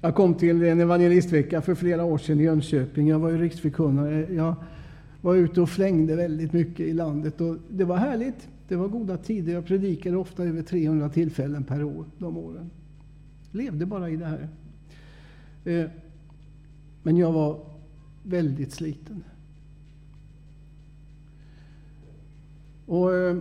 Jag 0.05 0.15
kom 0.15 0.35
till 0.35 0.63
en 0.63 0.81
evangelistvecka 0.81 1.63
för 1.63 1.75
flera 1.75 2.05
år 2.05 2.19
sedan 2.19 2.41
i 2.41 2.43
Jönköping. 2.43 3.09
Jag 3.09 3.19
var 3.19 3.31
ju 3.31 3.39
riksförkunnare. 3.39 4.35
Jag 4.35 4.55
var 5.21 5.35
ute 5.35 5.61
och 5.61 5.69
flängde 5.69 6.17
väldigt 6.17 6.53
mycket 6.53 6.81
i 6.81 6.93
landet. 6.93 7.41
Och 7.41 7.57
det 7.71 7.85
var 7.85 7.97
härligt. 7.97 8.49
Det 8.69 8.77
var 8.77 8.89
goda 8.89 9.17
tider. 9.17 9.53
Jag 9.53 9.67
predikade 9.67 10.17
ofta 10.17 10.45
över 10.45 10.63
300 10.63 11.09
tillfällen 11.09 11.65
per 11.65 11.85
år 11.85 12.05
de 12.19 12.37
åren. 12.37 12.71
Levde 13.51 13.87
bara 13.87 14.11
i 14.11 14.17
det 14.17 14.27
här. 14.27 14.49
Eh, 15.65 15.91
men 17.03 17.17
jag 17.17 17.33
var 17.33 17.61
väldigt 18.23 18.73
sliten. 18.73 19.25
Och 22.87 23.15
eh, 23.15 23.37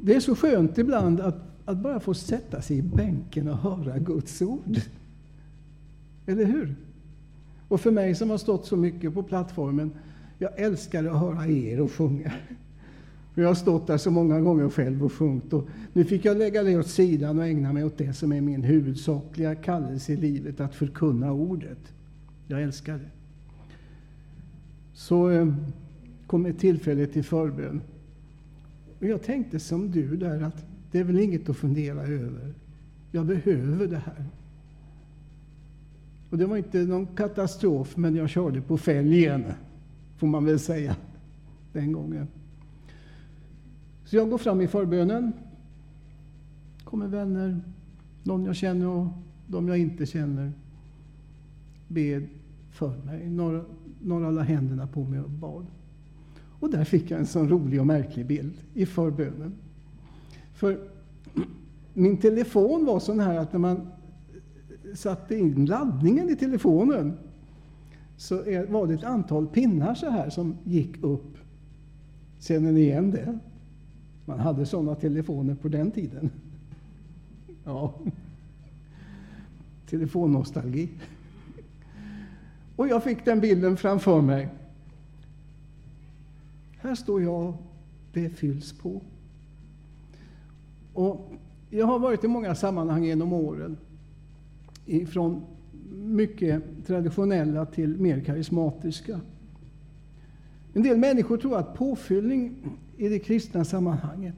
det 0.00 0.14
är 0.14 0.20
så 0.20 0.36
skönt 0.36 0.78
ibland 0.78 1.20
att, 1.20 1.38
att 1.64 1.78
bara 1.78 2.00
få 2.00 2.14
sätta 2.14 2.62
sig 2.62 2.78
i 2.78 2.82
bänken 2.82 3.48
och 3.48 3.58
höra 3.58 3.98
Guds 3.98 4.42
ord. 4.42 4.80
Eller 6.26 6.44
hur? 6.44 6.74
Och 7.68 7.80
för 7.80 7.90
mig 7.90 8.14
som 8.14 8.30
har 8.30 8.38
stått 8.38 8.66
så 8.66 8.76
mycket 8.76 9.14
på 9.14 9.22
plattformen, 9.22 9.90
jag 10.38 10.58
älskar 10.60 11.04
att 11.04 11.20
höra 11.20 11.46
er 11.46 11.80
och 11.80 11.92
sjunga. 11.92 12.32
jag 13.34 13.48
har 13.48 13.54
stått 13.54 13.86
där 13.86 13.98
så 13.98 14.10
många 14.10 14.40
gånger 14.40 14.68
själv 14.68 15.04
och 15.04 15.12
sjungit. 15.12 15.52
Och 15.52 15.68
nu 15.92 16.04
fick 16.04 16.24
jag 16.24 16.36
lägga 16.36 16.62
det 16.62 16.78
åt 16.78 16.86
sidan 16.86 17.38
och 17.38 17.46
ägna 17.46 17.72
mig 17.72 17.84
åt 17.84 17.98
det 17.98 18.12
som 18.12 18.32
är 18.32 18.40
min 18.40 18.62
huvudsakliga 18.62 19.54
kallelse 19.54 20.12
i 20.12 20.16
livet, 20.16 20.60
att 20.60 20.74
förkunna 20.74 21.32
ordet. 21.32 21.92
Jag 22.46 22.62
älskar 22.62 22.94
det. 22.94 23.10
Så 24.94 25.30
eh, 25.30 25.54
kom 26.26 26.46
ett 26.46 26.58
tillfälle 26.58 27.06
till 27.06 27.24
förbön. 27.24 27.80
Och 28.98 29.06
jag 29.06 29.22
tänkte 29.22 29.60
som 29.60 29.90
du 29.90 30.16
där 30.16 30.42
att 30.42 30.64
det 30.90 30.98
är 30.98 31.04
väl 31.04 31.18
inget 31.18 31.48
att 31.48 31.56
fundera 31.56 32.02
över. 32.02 32.54
Jag 33.10 33.26
behöver 33.26 33.86
det 33.86 34.02
här. 34.06 34.24
Och 36.32 36.38
det 36.38 36.46
var 36.46 36.56
inte 36.56 36.78
någon 36.78 37.06
katastrof, 37.06 37.96
men 37.96 38.16
jag 38.16 38.28
körde 38.28 38.60
på 38.60 38.78
fälgen, 38.78 39.44
får 40.16 40.26
man 40.26 40.44
väl 40.44 40.58
säga, 40.58 40.96
den 41.72 41.92
gången. 41.92 42.28
Så 44.04 44.16
jag 44.16 44.30
går 44.30 44.38
fram 44.38 44.60
i 44.60 44.68
förbönen. 44.68 45.32
kommer 46.84 47.06
vänner, 47.06 47.60
någon 48.22 48.44
jag 48.44 48.56
känner 48.56 48.86
och 48.86 49.06
de 49.46 49.68
jag 49.68 49.78
inte 49.78 50.06
känner. 50.06 50.52
Ber 51.88 52.28
för 52.70 52.96
mig. 52.96 53.30
Några, 53.30 53.64
några 54.02 54.30
la 54.30 54.42
händerna 54.42 54.86
på 54.86 55.04
mig 55.04 55.20
och 55.20 55.30
bad. 55.30 55.66
Och 56.60 56.70
där 56.70 56.84
fick 56.84 57.10
jag 57.10 57.20
en 57.20 57.26
sån 57.26 57.48
rolig 57.48 57.80
och 57.80 57.86
märklig 57.86 58.26
bild 58.26 58.54
i 58.74 58.86
förbönen. 58.86 59.52
För 60.54 60.78
min 61.94 62.16
telefon 62.16 62.84
var 62.84 63.00
sån 63.00 63.20
här 63.20 63.36
att 63.36 63.52
när 63.52 63.60
man 63.60 63.88
satte 64.94 65.36
in 65.36 65.66
laddningen 65.66 66.30
i 66.30 66.36
telefonen 66.36 67.18
så 68.16 68.36
var 68.68 68.86
det 68.86 68.94
ett 68.94 69.04
antal 69.04 69.46
pinnar 69.46 69.94
så 69.94 70.10
här 70.10 70.30
som 70.30 70.56
gick 70.64 71.02
upp. 71.02 71.36
Känner 72.38 72.72
ni 72.72 72.80
igen 72.80 73.10
det? 73.10 73.38
Man 74.24 74.38
hade 74.38 74.66
sådana 74.66 74.94
telefoner 74.94 75.54
på 75.54 75.68
den 75.68 75.90
tiden. 75.90 76.30
Ja. 77.64 77.94
Telefonnostalgi. 79.90 80.88
Och 82.76 82.88
jag 82.88 83.04
fick 83.04 83.24
den 83.24 83.40
bilden 83.40 83.76
framför 83.76 84.20
mig. 84.20 84.48
Här 86.76 86.94
står 86.94 87.22
jag, 87.22 87.54
det 88.12 88.28
fylls 88.28 88.72
på. 88.72 89.00
Och 90.92 91.32
jag 91.70 91.86
har 91.86 91.98
varit 91.98 92.24
i 92.24 92.28
många 92.28 92.54
sammanhang 92.54 93.04
genom 93.04 93.32
åren 93.32 93.76
ifrån 94.86 95.42
mycket 95.92 96.62
traditionella 96.86 97.66
till 97.66 98.00
mer 98.00 98.20
karismatiska. 98.20 99.20
En 100.72 100.82
del 100.82 100.96
människor 100.96 101.36
tror 101.36 101.58
att 101.58 101.74
påfyllning 101.74 102.54
i 102.96 103.08
det 103.08 103.18
kristna 103.18 103.64
sammanhanget 103.64 104.34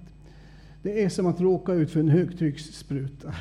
det 0.85 1.04
är 1.04 1.09
som 1.09 1.26
att 1.26 1.40
råka 1.40 1.72
ut 1.72 1.90
för 1.90 2.00
en 2.00 2.09
högtrycksspruta. 2.09 3.35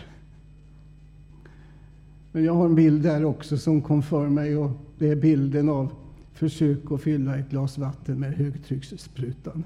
Men 2.32 2.44
jag 2.44 2.54
har 2.54 2.66
en 2.66 2.76
bild 2.76 3.04
där 3.04 3.26
också 3.26 3.58
som 3.58 3.82
kom 3.82 4.04
för 4.04 4.30
mig 4.30 4.58
och 4.58 4.72
det 4.98 5.10
är 5.10 5.16
bilden 5.16 5.70
av 5.70 5.94
försök 6.34 6.92
att 6.92 7.02
fylla 7.02 7.38
ett 7.38 7.50
glas 7.50 7.78
vatten 7.78 8.20
med 8.20 8.34
högtryckssprutan. 8.34 9.66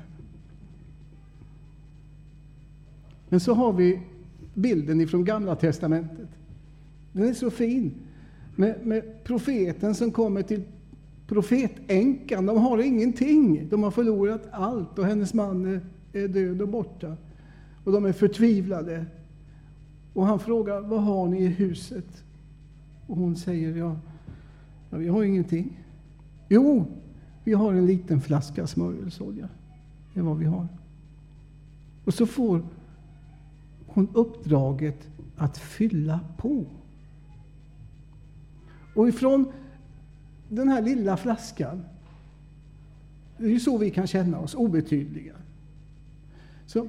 Men 3.30 3.40
så 3.40 3.54
har 3.54 3.74
vi 3.74 4.02
bilden 4.54 5.02
ifrån 5.02 5.26
Gamla 5.26 5.56
testamentet. 5.56 6.30
Den 7.18 7.28
är 7.28 7.34
så 7.34 7.50
fin. 7.50 7.94
Med, 8.56 8.86
med 8.86 9.24
profeten 9.24 9.96
som 9.96 10.12
kommer 10.12 10.42
till 10.42 10.64
profetänkan. 11.28 12.46
De 12.46 12.58
har 12.58 12.78
ingenting. 12.78 13.70
De 13.70 13.84
har 13.84 13.92
förlorat 13.92 14.48
allt 14.52 15.00
och 15.00 15.06
hennes 15.06 15.34
man 15.34 15.66
är, 15.66 15.82
är 16.14 16.28
död 16.28 16.62
och 16.62 16.68
borta. 16.68 17.18
Och 17.84 17.92
de 17.92 18.06
är 18.06 18.12
förtvivlade. 18.12 19.06
Och 20.14 20.26
han 20.26 20.40
frågar, 20.40 20.82
vad 20.82 21.04
har 21.04 21.28
ni 21.28 21.44
i 21.44 21.48
huset? 21.48 22.24
Och 23.08 23.18
hon 23.18 23.36
säger, 23.36 23.76
ja, 23.78 24.00
ja 24.90 24.98
vi 24.98 25.08
har 25.08 25.24
ingenting. 25.24 25.84
Jo, 26.50 26.86
vi 27.44 27.54
har 27.54 27.74
en 27.74 27.86
liten 27.86 28.22
flaska 28.22 28.68
smörjelsolja. 28.68 29.50
Det 30.14 30.20
är 30.20 30.24
vad 30.24 30.38
vi 30.38 30.46
har. 30.46 30.68
Och 32.06 32.14
så 32.14 32.26
får 32.26 32.62
hon 33.88 34.08
uppdraget 34.14 35.08
att 35.36 35.58
fylla 35.58 36.20
på. 36.38 36.66
Och 38.98 39.10
ifrån 39.10 39.52
den 40.50 40.70
här 40.70 40.82
lilla 40.82 41.18
flaskan, 41.18 41.84
det 43.38 43.46
är 43.46 43.50
ju 43.50 43.60
så 43.60 43.78
vi 43.78 43.92
kan 43.92 44.08
känna 44.08 44.40
oss, 44.40 44.56
obetydliga. 44.56 45.34
Så, 46.66 46.88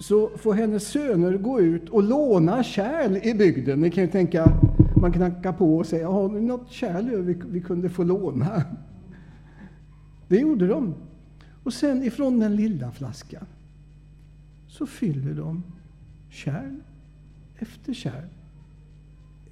så 0.00 0.28
får 0.28 0.54
hennes 0.54 0.88
söner 0.88 1.36
gå 1.36 1.60
ut 1.60 1.88
och 1.88 2.02
låna 2.02 2.62
kärl 2.62 3.16
i 3.16 3.34
bygden. 3.34 3.80
Ni 3.80 3.90
kan 3.90 4.04
ju 4.04 4.10
tänka, 4.10 4.52
man 5.00 5.12
knackar 5.12 5.52
på 5.52 5.76
och 5.76 5.86
säger, 5.86 6.06
har 6.06 6.28
ni 6.28 6.40
något 6.40 6.70
kärl 6.70 7.10
över 7.10 7.22
vi, 7.22 7.40
vi 7.46 7.60
kunde 7.60 7.88
få 7.88 8.04
låna? 8.04 8.62
Det 10.28 10.36
gjorde 10.36 10.66
de. 10.66 10.94
Och 11.62 11.72
sen 11.72 12.02
ifrån 12.02 12.38
den 12.38 12.56
lilla 12.56 12.90
flaskan 12.90 13.46
så 14.68 14.86
fyller 14.86 15.34
de 15.34 15.62
kärl 16.30 16.80
efter 17.58 17.94
kärl 17.94 18.28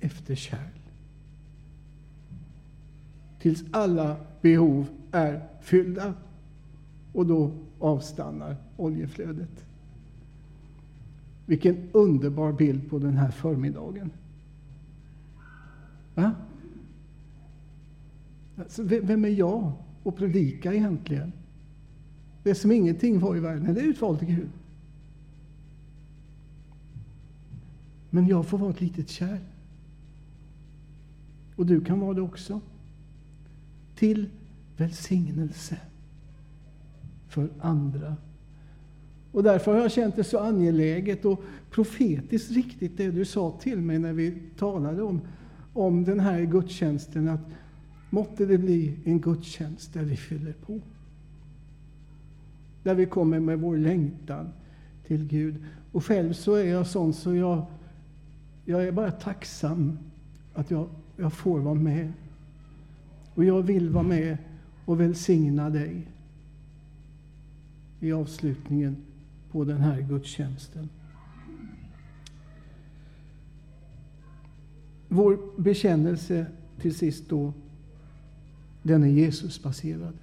efter 0.00 0.34
kärl 0.34 0.83
tills 3.44 3.64
alla 3.70 4.16
behov 4.40 4.86
är 5.12 5.48
fyllda. 5.60 6.14
Och 7.12 7.26
då 7.26 7.50
avstannar 7.78 8.56
oljeflödet. 8.76 9.64
Vilken 11.46 11.76
underbar 11.92 12.52
bild 12.52 12.90
på 12.90 12.98
den 12.98 13.16
här 13.16 13.30
förmiddagen. 13.30 14.10
Va? 16.14 16.32
Alltså, 18.58 18.82
vem 18.82 19.24
är 19.24 19.28
jag 19.28 19.72
att 20.04 20.16
predika 20.16 20.74
egentligen? 20.74 21.32
Det 22.42 22.54
som 22.54 22.72
ingenting 22.72 23.18
var 23.18 23.36
i 23.36 23.40
världen, 23.40 23.74
det 23.74 23.80
är 23.80 23.84
utvalt 23.84 24.18
till 24.18 24.28
Gud. 24.28 24.50
Men 28.10 28.26
jag 28.26 28.46
får 28.46 28.58
vara 28.58 28.70
ett 28.70 28.80
litet 28.80 29.08
kärl. 29.08 29.40
Och 31.56 31.66
du 31.66 31.84
kan 31.84 32.00
vara 32.00 32.14
det 32.14 32.22
också. 32.22 32.60
Till 33.94 34.28
välsignelse 34.76 35.76
för 37.28 37.48
andra. 37.60 38.16
Och 39.32 39.42
därför 39.42 39.74
har 39.74 39.80
jag 39.80 39.92
känt 39.92 40.16
det 40.16 40.24
så 40.24 40.38
angeläget 40.38 41.24
och 41.24 41.44
profetiskt 41.70 42.50
riktigt 42.50 42.96
det 42.96 43.10
du 43.10 43.24
sa 43.24 43.58
till 43.60 43.78
mig 43.78 43.98
när 43.98 44.12
vi 44.12 44.38
talade 44.58 45.02
om, 45.02 45.20
om 45.72 46.04
den 46.04 46.20
här 46.20 46.40
gudstjänsten. 46.40 47.28
Att 47.28 47.40
måtte 48.10 48.46
det 48.46 48.58
bli 48.58 48.98
en 49.04 49.20
gudstjänst 49.20 49.92
där 49.92 50.02
vi 50.02 50.16
fyller 50.16 50.52
på. 50.52 50.80
Där 52.82 52.94
vi 52.94 53.06
kommer 53.06 53.40
med 53.40 53.60
vår 53.60 53.76
längtan 53.76 54.48
till 55.06 55.26
Gud. 55.26 55.54
Och 55.92 56.04
själv 56.04 56.32
så 56.32 56.54
är 56.54 56.64
jag 56.64 56.86
sån 56.86 57.12
så 57.12 57.34
jag, 57.34 57.66
jag 58.64 58.84
är 58.84 58.92
bara 58.92 59.10
tacksam 59.10 59.98
att 60.54 60.70
jag, 60.70 60.88
jag 61.16 61.32
får 61.32 61.58
vara 61.58 61.74
med. 61.74 62.12
Och 63.34 63.44
jag 63.44 63.62
vill 63.62 63.90
vara 63.90 64.04
med 64.04 64.38
och 64.84 65.00
välsigna 65.00 65.70
dig 65.70 66.08
i 68.00 68.12
avslutningen 68.12 68.96
på 69.50 69.64
den 69.64 69.80
här 69.80 70.00
gudstjänsten. 70.00 70.88
Vår 75.08 75.38
bekännelse 75.56 76.46
till 76.80 76.94
sist 76.94 77.28
då, 77.28 77.52
den 78.82 79.02
är 79.02 79.08
Jesusbaserad. 79.08 80.14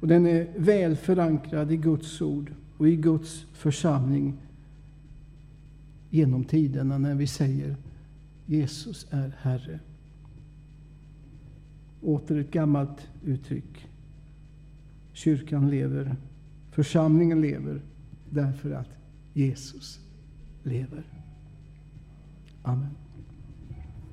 Och 0.00 0.08
den 0.08 0.26
är 0.26 0.48
väl 0.56 0.96
förankrad 0.96 1.72
i 1.72 1.76
Guds 1.76 2.20
ord 2.20 2.52
och 2.76 2.88
i 2.88 2.96
Guds 2.96 3.46
församling 3.52 4.34
genom 6.10 6.44
tiderna 6.44 6.98
när 6.98 7.14
vi 7.14 7.26
säger 7.26 7.76
Jesus 8.46 9.06
är 9.10 9.36
Herre. 9.40 9.80
Åter 12.04 12.36
ett 12.36 12.50
gammalt 12.50 13.08
uttryck. 13.24 13.88
Kyrkan 15.12 15.70
lever, 15.70 16.16
församlingen 16.70 17.40
lever 17.40 17.82
därför 18.30 18.70
att 18.70 18.88
Jesus 19.32 20.00
lever. 20.62 21.04
Amen. 22.62 23.03